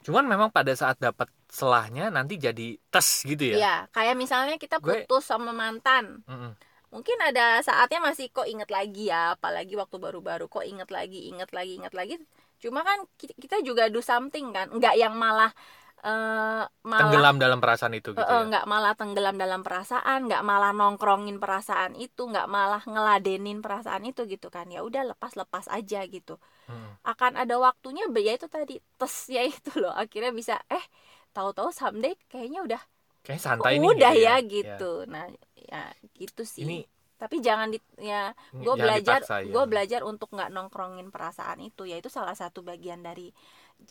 cuman 0.00 0.24
memang 0.24 0.48
pada 0.48 0.72
saat 0.72 0.96
dapat 0.96 1.28
selahnya 1.46 2.08
nanti 2.08 2.36
jadi 2.36 2.78
tes 2.88 3.22
gitu 3.22 3.52
ya 3.52 3.56
Iya, 3.56 3.76
kayak 3.90 4.14
misalnya 4.16 4.56
kita 4.56 4.78
Gue- 4.78 5.04
putus 5.04 5.26
sama 5.26 5.50
mantan. 5.52 6.24
Mm-mm. 6.24 6.52
Mungkin 6.90 7.18
ada 7.22 7.62
saatnya 7.62 8.02
masih 8.02 8.34
kok 8.34 8.50
inget 8.50 8.66
lagi 8.66 9.06
ya, 9.06 9.38
apalagi 9.38 9.78
waktu 9.78 9.96
baru-baru 9.96 10.50
kok 10.50 10.66
inget 10.66 10.90
lagi, 10.90 11.30
inget 11.30 11.54
lagi, 11.54 11.78
inget 11.78 11.94
lagi. 11.94 12.18
Cuma 12.58 12.82
kan 12.82 13.06
ki- 13.14 13.38
kita 13.38 13.62
juga 13.62 13.86
do 13.86 14.02
something 14.02 14.50
kan, 14.50 14.66
nggak 14.68 14.98
yang 14.98 15.14
malah 15.14 15.54
eh, 16.00 16.64
malah 16.66 17.00
tenggelam 17.04 17.36
dalam 17.36 17.58
perasaan 17.60 17.94
itu 17.96 18.16
gitu 18.16 18.20
eh, 18.20 18.28
ya 18.28 18.42
nggak 18.48 18.64
malah 18.64 18.92
tenggelam 18.96 19.36
dalam 19.36 19.60
perasaan, 19.60 20.26
nggak 20.26 20.42
malah 20.42 20.72
nongkrongin 20.72 21.36
perasaan 21.36 21.92
itu, 21.96 22.22
nggak 22.26 22.48
malah 22.48 22.82
ngeladenin 22.84 23.60
perasaan 23.60 24.04
itu 24.08 24.24
gitu 24.24 24.48
kan. 24.48 24.68
Ya 24.72 24.80
udah 24.80 25.12
lepas-lepas 25.14 25.68
aja 25.68 26.04
gitu. 26.08 26.40
Mm. 26.68 27.00
Akan 27.04 27.36
ada 27.36 27.56
waktunya 27.60 28.08
ya 28.16 28.32
itu 28.36 28.48
tadi 28.48 28.80
tes 28.96 29.14
ya 29.36 29.44
itu 29.44 29.76
loh. 29.76 29.92
Akhirnya 29.92 30.32
bisa 30.32 30.56
eh 30.72 30.84
tahu-tahu 31.30 31.70
someday 31.70 32.18
kayaknya 32.26 32.66
udah 32.66 32.82
kayak 33.20 33.40
santai 33.40 33.76
nih 33.78 33.90
udah 33.94 34.12
gitu 34.12 34.24
ya 34.24 34.34
gitu 34.40 34.92
nah 35.06 35.26
ya 35.54 35.82
gitu 36.16 36.42
sih 36.42 36.64
ini 36.64 36.78
tapi 37.20 37.44
jangan 37.44 37.68
di 37.68 37.76
ya 38.00 38.32
gue 38.48 38.74
belajar 38.80 39.20
ya. 39.20 39.44
gue 39.44 39.64
belajar 39.68 40.00
untuk 40.08 40.32
nggak 40.32 40.48
nongkrongin 40.56 41.12
perasaan 41.12 41.60
itu 41.60 41.84
ya 41.84 42.00
itu 42.00 42.08
salah 42.08 42.32
satu 42.32 42.64
bagian 42.64 43.04
dari 43.04 43.28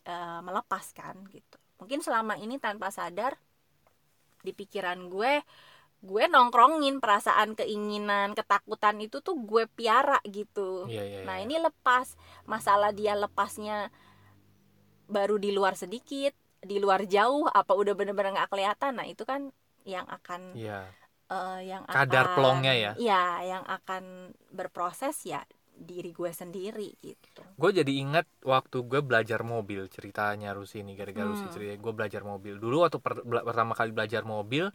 eh, 0.03 0.39
melepaskan 0.41 1.29
gitu 1.29 1.57
mungkin 1.79 1.99
selama 1.99 2.35
ini 2.35 2.55
tanpa 2.55 2.91
sadar 2.91 3.39
di 4.39 4.51
pikiran 4.51 5.07
gue 5.07 5.41
gue 5.99 6.23
nongkrongin 6.27 6.99
perasaan 6.99 7.55
keinginan 7.55 8.31
ketakutan 8.31 8.95
itu 8.99 9.19
tuh 9.19 9.35
gue 9.35 9.67
piara 9.67 10.19
gitu 10.23 10.87
Iya, 10.87 11.03
iya, 11.03 11.19
nah 11.23 11.39
iya. 11.39 11.43
ini 11.43 11.55
lepas 11.57 12.15
masalah 12.45 12.91
dia 12.91 13.15
lepasnya 13.15 13.91
baru 15.05 15.35
di 15.35 15.51
luar 15.51 15.75
sedikit 15.75 16.31
di 16.59 16.79
luar 16.79 17.03
jauh 17.03 17.47
apa 17.47 17.71
udah 17.71 17.95
bener-bener 17.95 18.31
nggak 18.31 18.47
kelihatan 18.47 18.95
nah 18.95 19.03
itu 19.03 19.23
kan 19.23 19.51
yang 19.83 20.07
akan 20.07 20.55
Iya. 20.55 20.87
eh, 21.27 21.59
yang 21.67 21.83
Kadar 21.83 22.31
akan- 22.31 22.35
plongnya 22.35 22.73
ya. 22.73 22.91
Iya, 22.95 23.23
yang 23.43 23.63
akan 23.63 24.03
berproses 24.49 25.19
ya 25.23 25.43
diri 25.79 26.11
gue 26.11 26.31
sendiri 26.31 26.89
gitu. 27.01 27.41
gue 27.59 27.71
jadi 27.79 27.91
ingat 28.03 28.25
waktu 28.53 28.77
gue 28.87 29.01
belajar 29.03 29.39
mobil 29.43 29.81
ceritanya 29.91 30.55
Rusi 30.55 30.79
ini 30.83 30.95
gara-gara 30.99 31.27
Rusi 31.27 31.45
Hmm. 31.47 31.53
cerita 31.55 31.73
gue 31.75 31.93
belajar 31.97 32.21
mobil 32.23 32.55
dulu 32.63 32.75
waktu 32.87 32.97
per- 33.03 33.23
bela- 33.27 33.43
pertama 33.43 33.73
kali 33.75 33.91
belajar 33.91 34.23
mobil 34.23 34.71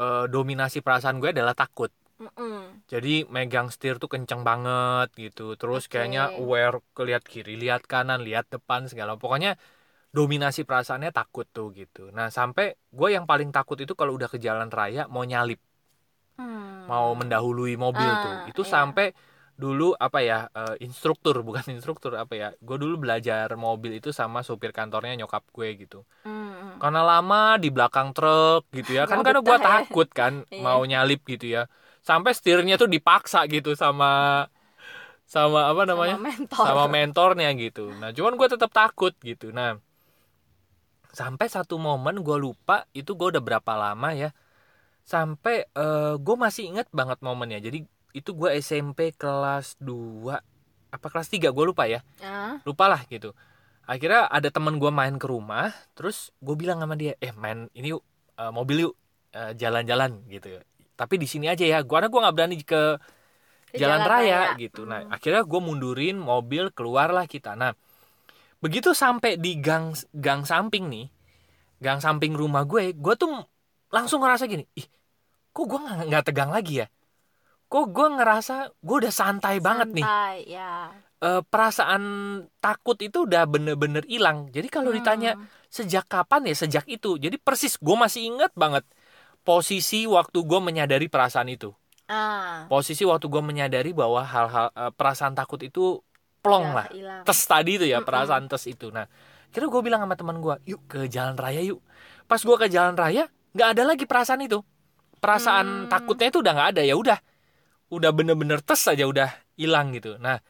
eh, 0.00 0.24
dominasi 0.30 0.78
perasaan 0.86 1.18
gue 1.22 1.30
adalah 1.34 1.54
takut 1.58 1.90
Mm-mm. 2.18 2.82
jadi 2.92 3.14
megang 3.30 3.68
setir 3.74 3.94
tuh 4.02 4.10
kenceng 4.14 4.42
banget 4.48 5.08
gitu 5.24 5.54
terus 5.60 5.86
Oke. 5.86 5.92
kayaknya 5.92 6.22
aware 6.40 6.78
kelihat 6.96 7.22
kiri 7.32 7.54
lihat 7.62 7.82
kanan 7.92 8.20
lihat 8.26 8.46
depan 8.54 8.86
segala 8.90 9.14
pokoknya 9.20 9.58
dominasi 10.16 10.62
perasaannya 10.68 11.10
takut 11.14 11.46
tuh 11.56 11.68
gitu 11.80 12.10
nah 12.16 12.28
sampai 12.38 12.66
gue 12.98 13.08
yang 13.16 13.26
paling 13.30 13.50
takut 13.56 13.78
itu 13.84 13.94
kalau 14.00 14.12
udah 14.18 14.28
ke 14.32 14.38
jalan 14.46 14.68
raya 14.72 15.02
mau 15.14 15.24
nyalip 15.26 15.60
Hmm. 16.38 16.86
mau 16.90 17.08
mendahului 17.20 17.72
mobil 17.84 18.08
Ah, 18.08 18.22
tuh 18.24 18.34
itu 18.50 18.62
iya. 18.64 18.72
sampai 18.74 19.06
dulu 19.58 19.90
apa 19.98 20.18
ya 20.22 20.38
eh, 20.54 20.74
instruktur 20.86 21.34
bukan 21.48 21.66
instruktur 21.74 22.14
apa 22.14 22.34
ya 22.38 22.48
gue 22.62 22.76
dulu 22.78 22.94
belajar 23.02 23.50
mobil 23.58 23.98
itu 23.98 24.14
sama 24.14 24.46
supir 24.46 24.70
kantornya 24.70 25.18
nyokap 25.18 25.42
gue 25.50 25.68
gitu. 25.82 26.06
Mm-mm. 26.22 26.78
karena 26.78 27.02
lama 27.02 27.58
di 27.58 27.68
belakang 27.74 28.14
truk 28.14 28.70
gitu 28.70 28.94
ya 28.94 29.10
kan 29.10 29.18
Nggak 29.18 29.26
karena 29.34 29.40
gue 29.42 29.58
takut 29.58 30.08
kan 30.14 30.32
Iya. 30.54 30.62
mau 30.62 30.80
nyalip 30.86 31.20
gitu 31.26 31.46
ya. 31.58 31.62
Sampai 32.06 32.32
setirnya 32.38 32.78
tuh 32.78 32.86
dipaksa 32.88 33.44
gitu 33.50 33.74
sama 33.74 34.46
sama 35.28 35.68
apa 35.68 35.82
namanya? 35.84 36.16
sama 36.16 36.24
mentor. 36.30 36.64
sama 36.64 36.84
mentornya 36.88 37.48
gitu. 37.58 37.90
Nah 38.00 38.10
cuman 38.16 38.32
gue 38.38 38.48
tetap 38.48 38.70
takut 38.72 39.12
gitu. 39.20 39.50
Nah 39.52 39.76
sampai 41.10 41.46
satu 41.50 41.76
momen 41.82 42.22
gue 42.22 42.36
lupa 42.38 42.86
itu 42.94 43.12
gue 43.18 43.28
udah 43.34 43.42
berapa 43.42 43.72
lama 43.74 44.14
ya. 44.14 44.30
Sampai 45.02 45.66
gue 46.20 46.36
masih 46.38 46.70
inget 46.70 46.88
banget 46.94 47.18
momennya. 47.24 47.58
Jadi 47.58 47.84
itu 48.16 48.30
gue 48.32 48.50
SMP 48.58 49.12
kelas 49.14 49.76
2 49.80 50.32
apa 50.88 51.06
kelas 51.12 51.28
3 51.28 51.52
gue 51.52 51.64
lupa 51.64 51.84
ya. 51.84 52.00
Ah, 52.24 52.60
lupa 52.64 52.88
lah 52.88 53.04
gitu. 53.08 53.36
Akhirnya 53.88 54.28
ada 54.28 54.48
teman 54.52 54.76
gue 54.76 54.88
main 54.92 55.16
ke 55.16 55.26
rumah 55.28 55.72
terus 55.92 56.32
gue 56.40 56.56
bilang 56.56 56.80
sama 56.80 56.96
dia 56.96 57.16
eh 57.20 57.32
main 57.32 57.68
ini 57.76 57.92
yuk 57.92 58.02
eh, 58.36 58.52
mobil 58.52 58.88
yuk 58.88 58.94
eh, 59.36 59.52
jalan-jalan 59.56 60.24
gitu. 60.32 60.60
Tapi 60.98 61.14
di 61.20 61.28
sini 61.30 61.46
aja 61.46 61.62
ya 61.62 61.78
gua 61.86 62.02
karena 62.02 62.08
gue 62.10 62.20
nggak 62.20 62.34
berani 62.34 62.56
ke 62.58 62.82
ke 63.68 63.76
jalan, 63.76 64.00
raya, 64.00 64.56
gitu. 64.56 64.88
Hmm. 64.88 64.90
nah 64.90 65.00
akhirnya 65.12 65.44
gue 65.44 65.60
mundurin 65.60 66.16
mobil 66.16 66.72
keluarlah 66.72 67.28
kita. 67.28 67.52
Nah 67.52 67.76
begitu 68.58 68.90
sampai 68.90 69.38
di 69.38 69.60
gang 69.62 69.94
gang 70.10 70.42
samping 70.42 70.90
nih 70.90 71.06
gang 71.78 72.02
samping 72.02 72.34
rumah 72.34 72.66
gue 72.66 72.90
gue 72.90 73.14
tuh 73.14 73.30
langsung 73.94 74.18
ngerasa 74.22 74.50
gini 74.50 74.66
ih 74.74 74.86
kok 75.54 75.64
gue 75.64 75.78
nggak 75.78 76.24
tegang 76.26 76.50
lagi 76.50 76.82
ya 76.82 76.86
kok 77.68 77.84
gue 77.92 78.06
ngerasa 78.16 78.54
gue 78.80 78.96
udah 79.04 79.12
santai, 79.12 79.60
banget 79.60 79.88
nih 79.92 80.04
Santai, 80.04 80.36
ya. 80.48 80.72
Eh, 81.18 81.42
perasaan 81.42 82.02
takut 82.62 82.94
itu 83.02 83.26
udah 83.26 83.42
bener-bener 83.44 84.06
hilang 84.06 84.48
jadi 84.48 84.70
kalau 84.70 84.94
Hmm. 84.94 84.98
ditanya 85.02 85.32
sejak 85.66 86.06
kapan 86.06 86.46
ya 86.46 86.54
sejak 86.54 86.86
itu 86.86 87.18
jadi 87.18 87.34
persis 87.36 87.74
gue 87.76 87.96
masih 87.98 88.22
inget 88.24 88.54
banget 88.54 88.86
posisi 89.42 90.06
waktu 90.06 90.38
gue 90.46 90.60
menyadari 90.62 91.10
perasaan 91.10 91.50
itu 91.50 91.74
Ah, 92.08 92.64
posisi 92.70 93.04
waktu 93.04 93.26
gue 93.28 93.42
menyadari 93.44 93.90
bahwa 93.92 94.22
hal-hal 94.24 94.70
eh, 94.72 94.92
perasaan 94.94 95.34
takut 95.36 95.58
itu 95.60 96.00
plong 96.40 96.70
udah 96.70 96.76
lah 96.78 96.86
hilang. 96.88 97.22
tes 97.26 97.40
tadi 97.44 97.76
itu 97.76 97.84
ya 97.84 97.98
Mm-mm. 97.98 98.06
perasaan 98.08 98.44
tes 98.46 98.64
itu 98.64 98.88
nah 98.94 99.04
kira 99.50 99.66
gue 99.66 99.82
bilang 99.82 100.00
sama 100.06 100.14
teman 100.14 100.38
gue 100.38 100.54
yuk 100.70 100.80
ke 100.86 101.10
jalan 101.10 101.34
raya 101.34 101.60
yuk 101.60 101.82
pas 102.24 102.38
gue 102.38 102.56
ke 102.56 102.68
jalan 102.70 102.94
raya 102.94 103.26
nggak 103.52 103.68
ada 103.74 103.82
lagi 103.84 104.04
perasaan 104.06 104.40
itu 104.40 104.62
perasaan 105.18 105.66
Hmm. 105.66 105.90
takutnya 105.90 106.30
itu 106.30 106.38
udah 106.40 106.52
nggak 106.54 106.68
ada 106.78 106.82
ya 106.86 106.94
udah 106.94 107.18
udah 107.88 108.10
bener-bener 108.12 108.60
tes 108.60 108.80
aja 108.88 109.04
udah 109.08 109.30
hilang 109.56 109.92
gitu 109.96 110.16
nah 110.20 110.40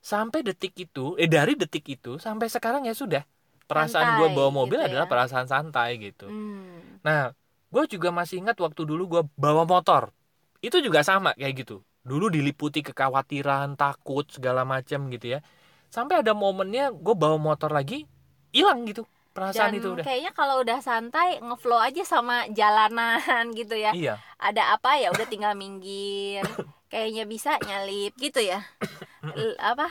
sampai 0.00 0.40
detik 0.46 0.74
itu 0.78 1.14
eh 1.20 1.28
dari 1.28 1.54
detik 1.58 1.84
itu 1.86 2.16
sampai 2.16 2.48
sekarang 2.48 2.86
ya 2.88 2.94
sudah 2.96 3.22
perasaan 3.68 4.16
gue 4.16 4.28
bawa 4.32 4.50
mobil 4.50 4.80
gitu 4.80 4.84
ya. 4.84 4.88
adalah 4.88 5.06
perasaan 5.10 5.46
santai 5.46 6.00
gitu 6.00 6.28
Hmm. 6.28 6.98
Nah, 7.06 7.30
gue 7.70 7.84
juga 7.86 8.10
masih 8.10 8.42
ingat 8.42 8.58
waktu 8.58 8.82
dulu 8.82 9.06
gue 9.06 9.22
bawa 9.38 9.62
motor. 9.62 10.10
Itu 10.58 10.82
juga 10.82 11.06
sama 11.06 11.30
kayak 11.38 11.62
gitu. 11.62 11.86
Dulu 12.02 12.26
diliputi 12.26 12.82
kekhawatiran, 12.82 13.78
takut, 13.78 14.26
segala 14.26 14.66
macam 14.66 15.06
gitu 15.14 15.38
ya. 15.38 15.40
Sampai 15.86 16.20
ada 16.20 16.34
momennya 16.34 16.90
gue 16.90 17.14
bawa 17.14 17.38
motor 17.38 17.70
lagi, 17.70 18.04
hilang 18.50 18.82
gitu 18.84 19.06
perasaan 19.38 19.70
Dan 19.70 19.78
itu 19.78 19.88
udah. 19.94 20.04
kayaknya 20.04 20.32
kalau 20.34 20.56
udah 20.62 20.78
santai 20.82 21.38
ngeflow 21.40 21.78
aja 21.78 22.02
sama 22.02 22.44
jalanan 22.58 23.44
gitu 23.58 23.74
ya. 23.78 23.94
Iya, 23.94 24.14
Ada 24.42 24.74
apa 24.74 24.98
ya 25.02 25.08
udah 25.14 25.26
tinggal 25.30 25.54
minggir. 25.54 26.42
Kayaknya 26.92 27.24
bisa 27.28 27.50
nyalip 27.62 28.12
gitu 28.18 28.40
ya. 28.40 28.64
L- 29.38 29.58
apa? 29.60 29.88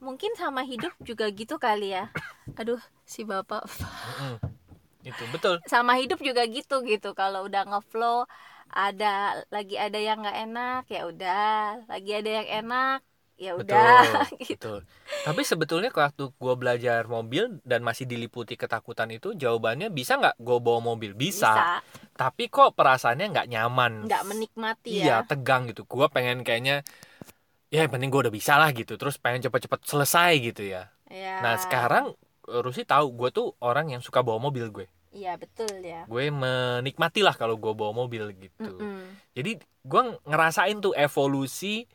Mungkin 0.00 0.32
sama 0.36 0.64
hidup 0.64 0.92
juga 1.04 1.28
gitu 1.30 1.56
kali 1.60 1.94
ya. 1.96 2.10
Aduh, 2.58 2.80
si 3.06 3.22
bapak. 3.24 3.64
itu 5.00 5.24
betul 5.32 5.56
sama 5.72 5.92
hidup 6.00 6.20
juga 6.28 6.42
gitu 6.56 6.74
gitu 6.90 7.08
kalau 7.20 7.48
udah 7.48 7.62
ngeflow 7.68 8.16
ada 8.70 9.06
lagi 9.54 9.74
ada 9.84 9.98
yang 9.98 10.16
nggak 10.22 10.38
enak 10.46 10.80
ya 10.94 11.00
udah 11.10 11.40
lagi 11.90 12.10
ada 12.18 12.30
yang 12.38 12.48
enak 12.62 12.96
ya 13.40 13.56
udah 13.56 14.04
gitu. 14.44 14.52
betul. 14.52 14.78
Tapi 15.24 15.40
sebetulnya 15.48 15.88
waktu 15.88 16.28
gue 16.28 16.54
belajar 16.60 17.08
mobil 17.08 17.56
dan 17.64 17.80
masih 17.80 18.04
diliputi 18.04 18.60
ketakutan 18.60 19.08
itu 19.08 19.32
jawabannya 19.32 19.88
bisa 19.88 20.20
nggak 20.20 20.36
gue 20.36 20.58
bawa 20.60 20.80
mobil? 20.84 21.16
Bisa, 21.16 21.48
bisa. 21.48 21.64
Tapi 22.12 22.52
kok 22.52 22.76
perasaannya 22.76 23.26
nggak 23.32 23.48
nyaman? 23.48 23.92
Nggak 24.04 24.22
menikmati 24.28 24.88
iya 24.92 25.24
ya. 25.24 25.26
tegang 25.26 25.72
gitu. 25.72 25.88
Gue 25.88 26.04
pengen 26.12 26.44
kayaknya 26.44 26.84
ya 27.72 27.88
yang 27.88 27.92
penting 27.92 28.12
gue 28.12 28.28
udah 28.28 28.34
bisa 28.34 28.60
lah 28.60 28.68
gitu. 28.76 29.00
Terus 29.00 29.16
pengen 29.16 29.40
cepet-cepet 29.40 29.80
selesai 29.88 30.32
gitu 30.44 30.62
ya. 30.68 30.92
Ya 31.08 31.40
nah 31.40 31.56
sekarang 31.56 32.12
Rusi 32.44 32.84
tahu 32.84 33.14
gue 33.16 33.30
tuh 33.32 33.54
orang 33.64 33.88
yang 33.94 34.02
suka 34.04 34.20
bawa 34.20 34.36
mobil 34.36 34.68
gue. 34.68 34.86
Iya 35.10 35.40
betul 35.40 35.80
ya. 35.80 36.04
Gue 36.06 36.28
menikmati 36.28 37.24
lah 37.24 37.34
kalau 37.34 37.56
gue 37.56 37.72
bawa 37.72 37.96
mobil 37.96 38.30
gitu. 38.36 38.76
Mm-mm. 38.76 39.16
jadi 39.32 39.56
gue 39.80 40.02
ngerasain 40.28 40.76
tuh 40.84 40.92
evolusi 40.92 41.88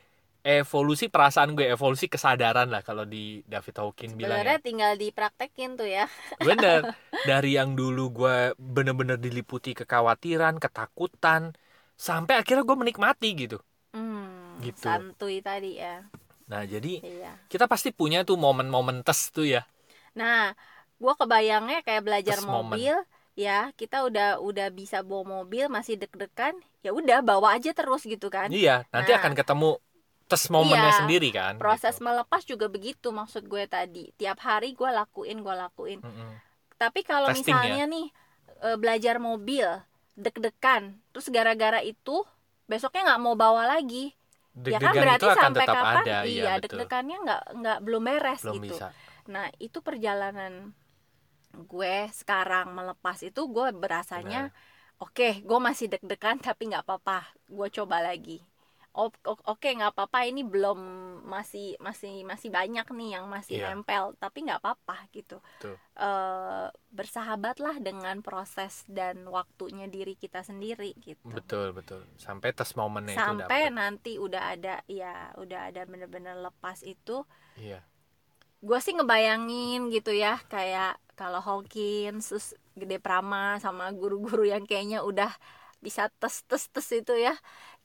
evolusi 0.46 1.06
perasaan 1.14 1.50
gue 1.58 1.66
evolusi 1.75 2.06
kesadaran 2.14 2.68
lah 2.74 2.82
kalau 2.88 3.04
di 3.14 3.42
David 3.52 3.75
Hawkins 3.82 4.14
bilang 4.22 4.42
ya 4.50 4.54
sebenarnya 4.54 4.58
tinggal 4.66 4.92
dipraktekin 5.02 5.70
tuh 5.80 5.88
ya 5.98 6.06
bener 6.48 6.82
dari 7.30 7.50
yang 7.60 7.70
dulu 7.80 8.02
gue 8.18 8.36
bener-bener 8.60 9.18
diliputi 9.25 9.72
kekhawatiran 9.80 10.56
ketakutan 10.64 11.42
sampai 12.08 12.34
akhirnya 12.42 12.64
gue 12.68 12.78
menikmati 12.82 13.28
gitu 13.42 13.58
hmm, 13.94 14.62
Gitu. 14.64 14.82
santuy 14.84 15.36
tadi 15.48 15.72
ya 15.82 15.96
nah 16.46 16.62
jadi 16.66 17.02
iya 17.02 17.34
kita 17.52 17.66
pasti 17.72 17.90
punya 18.00 18.22
tuh 18.28 18.38
momen-momen 18.38 19.02
tes 19.06 19.20
tuh 19.34 19.46
ya 19.50 19.62
Nah, 20.20 20.56
gua 21.02 21.14
kebayangnya 21.20 21.78
kayak 21.86 22.04
belajar 22.08 22.38
moment. 22.40 22.80
mobil, 22.82 22.94
ya 23.36 23.52
kita 23.80 23.96
udah 24.08 24.40
udah 24.40 24.68
bisa 24.80 24.98
bawa 25.04 25.24
mobil 25.44 25.66
masih 25.68 25.96
deg-degan, 26.02 26.56
ya 26.86 26.90
udah 26.96 27.20
bawa 27.30 27.48
aja 27.60 27.72
terus 27.75 28.02
gitu 28.08 28.28
kan. 28.32 28.50
iya 28.54 28.72
nanti 28.94 29.12
Nah. 29.12 29.20
akan 29.20 29.34
ketemu 29.40 29.66
tes 30.25 30.44
momennya 30.50 30.91
Iya, 30.91 31.00
sendiri 31.05 31.29
kan 31.29 31.55
Proses 31.62 31.96
gitu. 31.98 32.05
melepas 32.05 32.41
juga 32.44 32.65
begitu 32.67 33.08
maksud 33.13 33.46
gue 33.46 33.63
tadi. 33.70 34.10
Tiap 34.20 34.38
hari 34.41 34.74
gua 34.74 34.91
lakuin, 35.05 35.38
gua 35.46 35.55
lakuin. 35.70 36.01
Mm-mm. 36.01 36.32
Tapi 36.82 37.05
kalau 37.05 37.32
Testing 37.32 37.55
ya. 37.55 37.62
misalnya 37.62 37.84
nih 37.88 38.08
e, 38.65 38.70
belajar 38.82 39.15
mobil 39.22 39.67
deg-degan, 40.15 40.96
terus 41.12 41.27
gara-gara 41.32 41.79
itu 41.84 42.24
besoknya 42.67 43.13
nggak 43.13 43.22
mau 43.22 43.36
bawa 43.36 43.63
lagi, 43.77 44.15
ya 44.55 44.79
kan 44.79 44.94
berarti 44.96 45.24
itu 45.24 45.27
akan 45.27 45.44
sampai 45.51 45.65
tetap 45.67 45.75
kapan? 45.75 45.96
ada 46.01 46.17
iya, 46.24 46.24
iya 46.24 46.51
betul 46.55 46.63
deg-degannya 46.63 47.17
nggak 47.25 47.41
nggak 47.62 47.77
belum 47.86 48.03
beres 48.08 48.41
belum 48.44 48.55
gitu. 48.60 48.75
bisa 48.75 48.88
Nah, 49.25 49.50
itu 49.58 49.77
perjalanan 49.82 50.53
gue 51.55 51.96
sekarang 52.12 52.67
melepas 52.75 53.17
itu 53.25 53.41
gue 53.48 53.67
berasanya 53.74 54.51
oke, 55.00 55.44
gue 55.44 55.60
masih 55.60 55.86
deg-degan 55.91 56.38
tapi 56.39 56.72
nggak 56.72 56.84
apa-apa, 56.88 57.20
gue 57.48 57.67
coba 57.82 57.98
lagi. 58.03 58.39
Oke, 58.96 59.68
nggak 59.75 59.92
apa-apa. 59.92 60.24
Ini 60.32 60.42
belum 60.48 60.80
masih 61.28 61.75
masih 61.84 62.24
masih 62.24 62.50
banyak 62.50 62.88
nih 62.96 63.10
yang 63.20 63.25
masih 63.28 63.60
Iya. 63.60 63.75
nempel, 63.75 64.16
tapi 64.24 64.38
nggak 64.48 64.60
apa-apa 64.64 64.96
gitu. 65.12 65.38
Eh, 65.96 66.68
bersahabatlah 66.92 67.80
dengan 67.80 68.20
proses 68.20 68.84
dan 68.88 69.24
waktunya 69.32 69.88
diri 69.88 70.16
kita 70.20 70.44
sendiri 70.44 70.92
gitu. 71.00 71.24
betul 71.28 71.72
betul 71.72 72.02
sampai 72.20 72.52
tes 72.52 72.72
momennya 72.80 73.14
itu 73.16 73.20
Sampai 73.20 73.60
dapet. 73.64 73.72
nanti 73.72 74.12
udah 74.20 74.44
ada 74.56 74.75
ya, 74.88 75.32
udah 75.40 75.60
ada 75.72 75.82
bener-bener 75.88 76.36
lepas 76.40 76.84
itu 76.84 77.24
iya 77.60 77.80
gue 78.66 78.80
sih 78.82 78.94
ngebayangin 78.98 79.94
gitu 79.94 80.12
ya 80.16 80.42
kayak 80.50 80.98
kalau 81.20 81.40
Hawkins 81.48 82.34
terus 82.34 82.48
Gede 82.75 82.98
Prama 83.00 83.62
sama 83.64 83.86
guru-guru 83.94 84.44
yang 84.44 84.64
kayaknya 84.70 85.00
udah 85.06 85.32
bisa 85.86 86.10
tes 86.19 86.41
tes 86.50 86.63
tes 86.74 86.88
itu 86.98 87.13
ya 87.13 87.34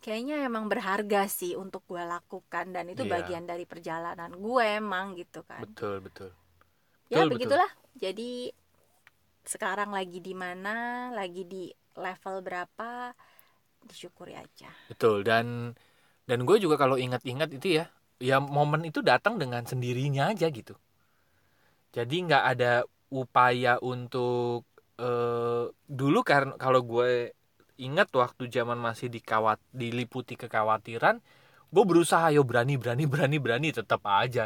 kayaknya 0.00 0.48
emang 0.48 0.64
berharga 0.72 1.28
sih 1.28 1.52
untuk 1.62 1.82
gue 1.90 2.02
lakukan 2.02 2.66
dan 2.74 2.84
itu 2.92 3.02
Iya. 3.04 3.20
bagian 3.20 3.44
dari 3.50 3.64
perjalanan 3.68 4.30
gue 4.32 4.64
emang 4.80 5.06
gitu 5.20 5.40
kan. 5.44 5.62
Betul 5.64 5.94
betul. 6.04 6.30
Ya 7.10 7.22
betul, 7.22 7.28
betul. 7.28 7.30
begitulah 7.36 7.70
jadi 7.98 8.30
sekarang 9.44 9.90
lagi 9.90 10.18
di 10.22 10.34
mana 10.36 11.08
lagi 11.10 11.42
di 11.48 11.64
level 11.98 12.36
berapa 12.44 13.12
disyukuri 13.84 14.36
aja. 14.36 14.70
Betul 14.90 15.22
dan 15.26 15.74
dan 16.28 16.38
gue 16.48 16.56
juga 16.62 16.76
kalau 16.78 16.96
ingat-ingat 16.98 17.50
itu 17.54 17.68
ya 17.82 17.84
ya 18.20 18.38
momen 18.38 18.82
itu 18.86 19.00
datang 19.02 19.36
dengan 19.42 19.62
sendirinya 19.66 20.30
aja 20.32 20.46
gitu. 20.52 20.74
Jadi 21.90 22.14
nggak 22.26 22.44
ada 22.56 22.72
upaya 23.10 23.82
untuk 23.82 24.62
eh, 25.00 25.64
dulu 25.90 26.18
karena 26.22 26.54
kalau 26.54 26.80
gue 26.86 27.34
ingat 27.88 28.08
waktu 28.22 28.44
zaman 28.56 28.78
masih 28.86 29.08
dikawat 29.16 29.58
diliputi 29.80 30.34
kekhawatiran 30.42 31.16
gue 31.74 31.84
berusaha 31.90 32.26
yo 32.36 32.42
berani 32.50 32.74
berani 32.82 33.04
berani 33.12 33.38
berani 33.44 33.68
tetap 33.78 34.02
aja 34.22 34.44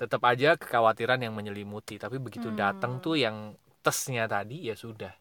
tetap 0.00 0.22
aja 0.32 0.50
kekhawatiran 0.62 1.20
yang 1.24 1.34
menyelimuti 1.38 1.94
tapi 2.04 2.16
begitu 2.26 2.48
Hmm. 2.48 2.56
datang 2.62 2.92
tuh 3.04 3.16
yang 3.24 3.36
tesnya 3.86 4.24
tadi 4.34 4.56
ya 4.68 4.74
sudah 4.84 5.12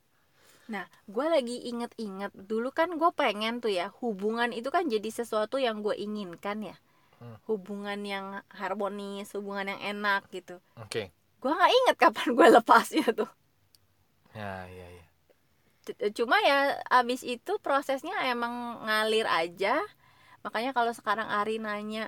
Nah, 0.73 0.85
gue 1.13 1.25
lagi 1.35 1.55
inget-inget 1.71 2.31
dulu 2.49 2.69
kan 2.79 2.89
gue 3.01 3.09
pengen 3.21 3.53
tuh 3.63 3.71
ya 3.79 3.85
hubungan 4.01 4.49
itu 4.59 4.69
kan 4.75 4.83
jadi 4.93 5.09
sesuatu 5.19 5.57
yang 5.67 5.77
gue 5.85 5.95
inginkan 6.05 6.57
ya, 6.69 6.75
Hmm. 7.19 7.35
hubungan 7.49 7.99
yang 8.13 8.27
harmonis, 8.61 9.27
hubungan 9.37 9.67
yang 9.73 9.81
enak 9.93 10.21
gitu. 10.37 10.55
oke 10.75 11.11
Gue 11.41 11.51
nggak 11.57 11.73
inget 11.79 11.97
kapan 12.03 12.27
gue 12.37 12.47
lepasnya 12.57 13.07
tuh. 13.19 13.29
ya 14.35 14.67
ya 14.67 14.87
ya 14.89 15.08
Cuma 16.17 16.37
ya 16.49 16.55
abis 16.99 17.21
itu 17.33 17.51
prosesnya 17.65 18.15
emang 18.31 18.53
ngalir 18.85 19.25
aja. 19.29 19.69
Makanya 20.45 20.71
kalau 20.77 20.93
sekarang 20.99 21.27
Ari 21.29 21.57
nanya 21.65 22.01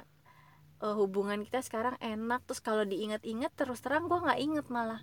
"E, 0.83 0.87
hubungan 0.99 1.39
kita 1.47 1.59
sekarang 1.67 1.95
enak, 2.01 2.39
terus 2.47 2.61
kalau 2.67 2.83
diinget-inget 2.91 3.51
terus 3.59 3.79
terang 3.85 4.05
gue 4.09 4.19
nggak 4.25 4.41
inget 4.45 4.65
malah. 4.75 5.01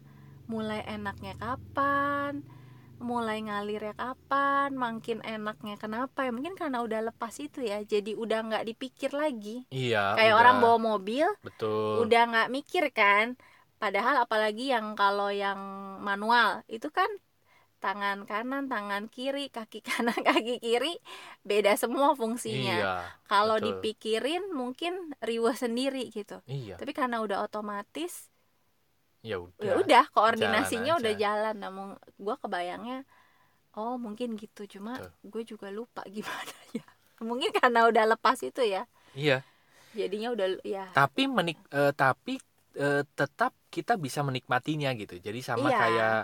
Mulai 0.53 0.81
enaknya 0.97 1.35
kapan? 1.45 2.33
Mulai 3.11 3.39
ngalirnya 3.47 3.95
kapan? 4.03 4.69
Makin 4.85 5.19
enaknya 5.35 5.75
kenapa 5.83 6.19
ya? 6.27 6.31
Mungkin 6.37 6.55
karena 6.61 6.79
udah 6.87 7.01
lepas 7.11 7.35
itu 7.47 7.61
ya 7.71 7.79
jadi 7.93 8.13
udah 8.23 8.39
nggak 8.49 8.65
dipikir 8.71 9.11
lagi. 9.23 9.67
Iya 9.71 10.01
kayak 10.17 10.35
udah. 10.35 10.41
orang 10.41 10.57
bawa 10.63 10.79
mobil 10.91 11.27
betul. 11.45 11.99
udah 12.03 12.21
nggak 12.31 12.49
mikir 12.57 12.85
kan? 12.99 13.27
Padahal 13.83 14.15
apalagi 14.25 14.63
yang 14.75 14.87
kalau 15.01 15.29
yang 15.31 15.61
manual 16.09 16.51
itu 16.75 16.89
kan 16.99 17.11
tangan 17.79 18.27
kanan 18.27 18.67
tangan 18.67 19.07
kiri 19.07 19.49
kaki 19.49 19.79
kanan 19.89 20.19
kaki 20.19 20.59
kiri 20.59 20.99
beda 21.47 21.79
semua 21.79 22.13
fungsinya. 22.19 22.77
Iya 22.79 22.95
kalau 23.29 23.57
dipikirin 23.63 24.51
mungkin 24.51 25.15
riweh 25.23 25.55
sendiri 25.55 26.11
gitu. 26.11 26.43
Iya. 26.49 26.75
Tapi 26.77 26.91
karena 26.93 27.23
udah 27.23 27.47
otomatis 27.47 28.31
ya 29.19 29.43
udah 29.43 29.63
ya 29.67 29.73
udah 29.83 30.05
koordinasinya 30.15 30.95
jalan 30.95 31.03
udah 31.03 31.13
aja. 31.15 31.23
jalan. 31.23 31.55
Namun 31.59 31.89
gue 32.19 32.37
kebayangnya 32.39 32.99
oh 33.79 33.95
mungkin 33.95 34.35
gitu. 34.35 34.67
Cuma 34.79 34.99
gue 35.23 35.43
juga 35.47 35.71
lupa 35.71 36.03
gimana 36.15 36.57
ya. 36.75 36.85
Mungkin 37.23 37.51
karena 37.55 37.87
udah 37.87 38.05
lepas 38.19 38.43
itu 38.43 38.63
ya. 38.63 38.87
Iya. 39.15 39.43
Jadinya 39.95 40.35
udah 40.35 40.47
ya. 40.67 40.87
Tapi 40.95 41.27
menik 41.31 41.59
eh, 41.71 41.93
tapi 41.95 42.39
eh, 42.79 43.03
tetap 43.15 43.55
kita 43.69 43.95
bisa 44.01 44.25
menikmatinya 44.25 44.91
gitu. 44.97 45.19
Jadi 45.21 45.41
sama 45.45 45.69
Iya. 45.71 45.79
kayak 45.79 46.19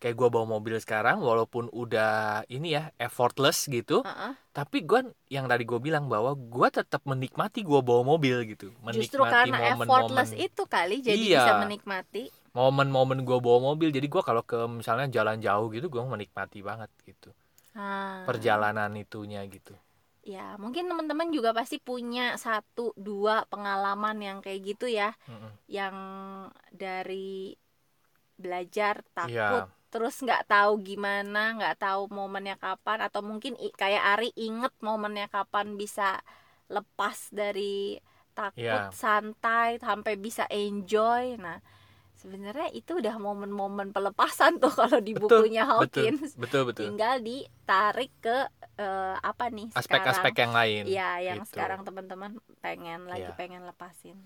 kayak 0.00 0.16
gua 0.16 0.28
bawa 0.32 0.46
mobil 0.56 0.80
sekarang 0.80 1.20
walaupun 1.20 1.68
udah 1.70 2.42
ini 2.48 2.72
ya 2.74 2.88
effortless 2.96 3.68
gitu 3.68 4.00
Heeh. 4.00 4.32
tapi 4.50 4.82
gua 4.82 5.04
yang 5.28 5.44
tadi 5.46 5.62
gue 5.68 5.76
bilang 5.78 6.08
bahwa 6.08 6.32
gua 6.34 6.72
tetap 6.72 7.04
menikmati 7.04 7.60
gua 7.62 7.84
bawa 7.84 8.16
mobil 8.16 8.42
gitu 8.48 8.72
menikmati 8.80 8.96
justru 9.04 9.22
karena 9.22 9.76
effortless 9.76 10.32
momen-momen 10.32 10.46
itu 10.48 10.62
kali 10.64 10.96
jadi 11.04 11.20
Iya. 11.20 11.42
bisa 11.44 11.52
menikmati 11.60 12.22
momen-momen 12.50 13.22
gua 13.28 13.38
bawa 13.38 13.58
mobil 13.72 13.92
jadi 13.92 14.08
gua 14.08 14.24
kalau 14.24 14.42
ke 14.42 14.56
misalnya 14.66 15.06
jalan 15.12 15.38
jauh 15.38 15.68
gitu 15.70 15.86
gua 15.92 16.08
menikmati 16.08 16.64
banget 16.64 16.90
gitu 17.04 17.30
Ah, 17.70 18.26
perjalanan 18.26 18.90
itunya 18.98 19.46
gitu 19.46 19.76
ya 20.26 20.58
mungkin 20.58 20.84
teman-teman 20.90 21.30
juga 21.30 21.54
pasti 21.54 21.78
punya 21.78 22.34
satu 22.36 22.92
dua 22.98 23.46
pengalaman 23.48 24.16
yang 24.20 24.38
kayak 24.44 24.60
gitu 24.74 24.90
ya 24.90 25.14
Mm-mm. 25.30 25.52
yang 25.70 25.96
dari 26.74 27.54
belajar 28.40 29.04
takut 29.12 29.32
Iya. 29.32 29.68
Terus 29.90 30.14
nggak 30.22 30.46
tahu 30.46 30.72
gimana 30.86 31.58
nggak 31.58 31.76
tahu 31.82 32.06
momennya 32.08 32.56
kapan 32.56 32.98
atau 33.10 33.20
mungkin 33.20 33.58
kayak 33.74 34.02
Ari 34.16 34.30
inget 34.38 34.70
momennya 34.80 35.26
kapan 35.26 35.74
bisa 35.74 36.22
lepas 36.70 37.18
dari 37.34 37.98
takut 38.32 38.62
Iya. 38.62 38.94
santai 38.94 39.82
sampai 39.82 40.14
bisa 40.14 40.46
enjoy 40.46 41.34
nah 41.36 41.58
sebenarnya 42.14 42.68
itu 42.76 43.00
udah 43.00 43.16
momen-momen 43.16 43.90
pelepasan 43.90 44.60
tuh 44.62 44.70
kalau 44.70 45.00
di 45.02 45.16
Betul, 45.16 45.50
bukunya 45.50 45.64
betul 45.66 46.04
Hawkins 46.14 46.36
betul 46.38 46.62
betul 46.68 46.84
tinggal 46.86 47.16
ditarik 47.20 48.12
ke 48.22 48.36
eh, 48.78 49.16
apa 49.20 49.44
nih 49.50 49.68
aspek-aspek 49.74 50.34
yang 50.38 50.52
lain 50.54 50.82
Iya, 50.86 51.10
yang 51.34 51.40
gitu. 51.42 51.50
sekarang 51.56 51.80
teman-teman 51.82 52.38
pengen 52.60 53.08
lagi 53.10 53.26
Iya. 53.26 53.36
pengen 53.36 53.62
lepasin. 53.66 54.16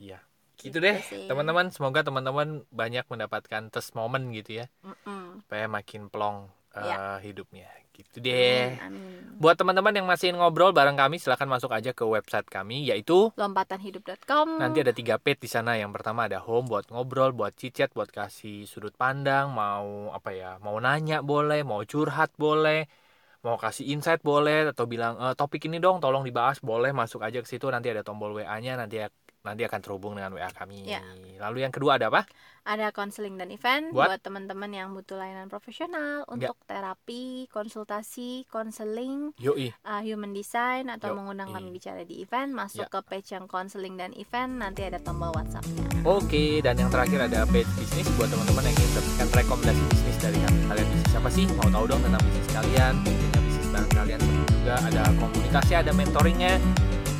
Iya. 0.00 0.18
Gitu 0.62 0.78
deh 0.78 0.96
sih. 1.02 1.26
teman-teman. 1.26 1.68
Semoga 1.70 2.00
teman-teman 2.02 2.62
banyak 2.70 3.04
mendapatkan 3.08 3.62
test 3.68 3.92
moment 3.94 4.24
gitu 4.30 4.62
ya. 4.62 4.66
Mm-mm. 4.82 5.40
supaya 5.44 5.66
makin 5.66 6.06
plong 6.08 6.48
eh, 6.76 6.84
Ya. 6.84 7.18
hidupnya. 7.18 7.68
Gitu 7.90 8.16
deh. 8.18 8.80
Amin. 8.80 9.36
buat 9.36 9.60
teman-teman 9.60 9.92
yang 9.92 10.08
masih 10.08 10.32
ingin 10.32 10.40
ngobrol 10.40 10.72
bareng 10.72 10.96
kami 10.96 11.20
silahkan 11.20 11.44
masuk 11.44 11.68
aja 11.68 11.92
ke 11.92 12.00
website 12.00 12.48
kami 12.48 12.88
yaitu 12.88 13.28
lompatanhidup.com 13.36 14.56
nanti 14.56 14.80
ada 14.80 14.92
tiga 14.92 15.20
page 15.20 15.44
di 15.44 15.50
sana. 15.52 15.76
Yang 15.76 16.00
pertama 16.00 16.24
ada 16.24 16.40
home 16.40 16.64
buat 16.64 16.88
ngobrol 16.88 17.36
buat 17.36 17.52
cicet 17.52 17.92
buat 17.92 18.08
kasih 18.08 18.64
sudut 18.64 18.96
pandang. 18.96 19.52
Mau 19.52 20.12
apa 20.12 20.32
ya 20.32 20.56
mau 20.60 20.80
nanya 20.80 21.20
boleh 21.20 21.60
mau 21.60 21.84
curhat 21.84 22.32
boleh 22.40 22.88
mau 23.40 23.56
kasih 23.56 23.88
insight 23.92 24.20
boleh 24.20 24.68
atau 24.68 24.84
bilang 24.84 25.16
"Eh, 25.16 25.32
topik 25.36 25.64
ini 25.64 25.80
dong 25.80 26.00
tolong 26.00 26.24
dibahas. 26.24 26.60
Boleh 26.60 26.92
masuk 26.92 27.20
aja 27.20 27.40
ke 27.40 27.48
situ. 27.48 27.68
Nanti 27.68 27.88
ada 27.88 28.04
tombol 28.04 28.36
WA 28.36 28.56
nya 28.60 28.76
nanti 28.76 29.00
nanti 29.40 29.64
akan 29.64 29.80
terhubung 29.80 30.12
dengan 30.16 30.36
WA 30.36 30.50
kami 30.52 30.84
Ya. 30.84 31.00
lalu 31.40 31.64
yang 31.64 31.72
kedua 31.72 31.96
ada 31.96 32.12
apa 32.12 32.28
ada 32.60 32.92
konseling 32.92 33.40
dan 33.40 33.48
event 33.48 33.88
Buat? 33.88 34.12
buat, 34.12 34.20
teman-teman 34.20 34.68
yang 34.68 34.92
butuh 34.92 35.16
layanan 35.16 35.48
profesional 35.48 36.28
Ya. 36.28 36.28
untuk 36.28 36.56
terapi, 36.68 37.48
konsultasi, 37.48 38.44
konseling, 38.52 39.32
yoi 39.40 39.72
uh, 39.82 40.04
human 40.04 40.36
design 40.36 40.92
atau 40.92 41.10
Yo, 41.10 41.16
mengundang 41.16 41.56
kami 41.56 41.72
bicara 41.72 42.04
di 42.04 42.20
event, 42.20 42.52
masuk 42.52 42.84
Ya. 42.84 42.92
ke 42.92 43.00
page 43.00 43.32
yang 43.32 43.48
konseling 43.48 43.96
dan 43.96 44.12
event, 44.12 44.60
nanti 44.60 44.84
ada 44.84 45.00
tombol 45.00 45.32
WhatsApp-nya. 45.32 46.04
Oke, 46.04 46.60
dan 46.60 46.76
yang 46.76 46.92
terakhir 46.92 47.32
ada 47.32 47.48
page 47.48 47.68
bisnis 47.80 48.06
buat 48.20 48.28
teman-teman 48.28 48.68
yang 48.68 48.76
ingin 48.76 48.88
mendapatkan 48.92 49.28
rekomendasi 49.40 49.82
bisnis 49.88 50.16
dari 50.20 50.38
kami. 50.44 50.58
Kalian 50.68 50.86
bisnis 50.92 51.08
siapa 51.10 51.28
sih? 51.32 51.44
Mau 51.56 51.68
tahu 51.72 51.84
dong 51.88 52.00
tentang 52.04 52.22
bisnis 52.28 52.48
kalian? 52.52 52.94
Bisnis 53.40 53.68
bareng 53.72 53.92
kalian 53.96 54.20
juga. 54.20 54.74
Ada 54.84 55.02
komunitasnya, 55.16 55.76
ada 55.80 55.92
mentoringnya. 55.96 56.52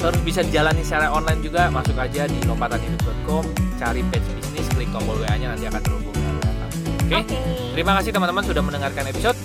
Terus 0.00 0.20
bisa 0.24 0.40
dijalani 0.40 0.80
secara 0.80 1.12
online 1.12 1.44
juga. 1.44 1.68
Masuk 1.68 1.96
aja 2.00 2.24
di 2.24 2.40
lompatanhidup.com, 2.48 3.44
cari 3.76 4.00
page 4.08 4.28
bisnis, 4.40 4.66
klik 4.72 4.88
tombol 4.88 5.20
WA-nya 5.20 5.52
nanti 5.52 5.68
akan 5.68 5.80
terhubung 5.84 6.14
dengan 6.16 6.34
WA. 6.40 6.56
Oke, 7.04 7.16
Oke. 7.20 7.38
terima 7.76 7.92
kasih 8.00 8.10
teman-teman 8.16 8.44
sudah 8.48 8.62
mendengarkan 8.64 9.04
episode. 9.12 9.36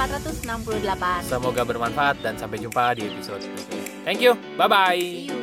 468. 0.00 1.28
Semoga 1.28 1.62
bermanfaat 1.68 2.24
dan 2.24 2.40
sampai 2.40 2.56
jumpa 2.56 2.96
di 2.96 3.12
episode 3.12 3.44
berikutnya. 3.44 3.84
Thank 4.08 4.24
you, 4.24 4.32
bye-bye. 4.56 4.96
See 4.96 5.28
you. 5.28 5.39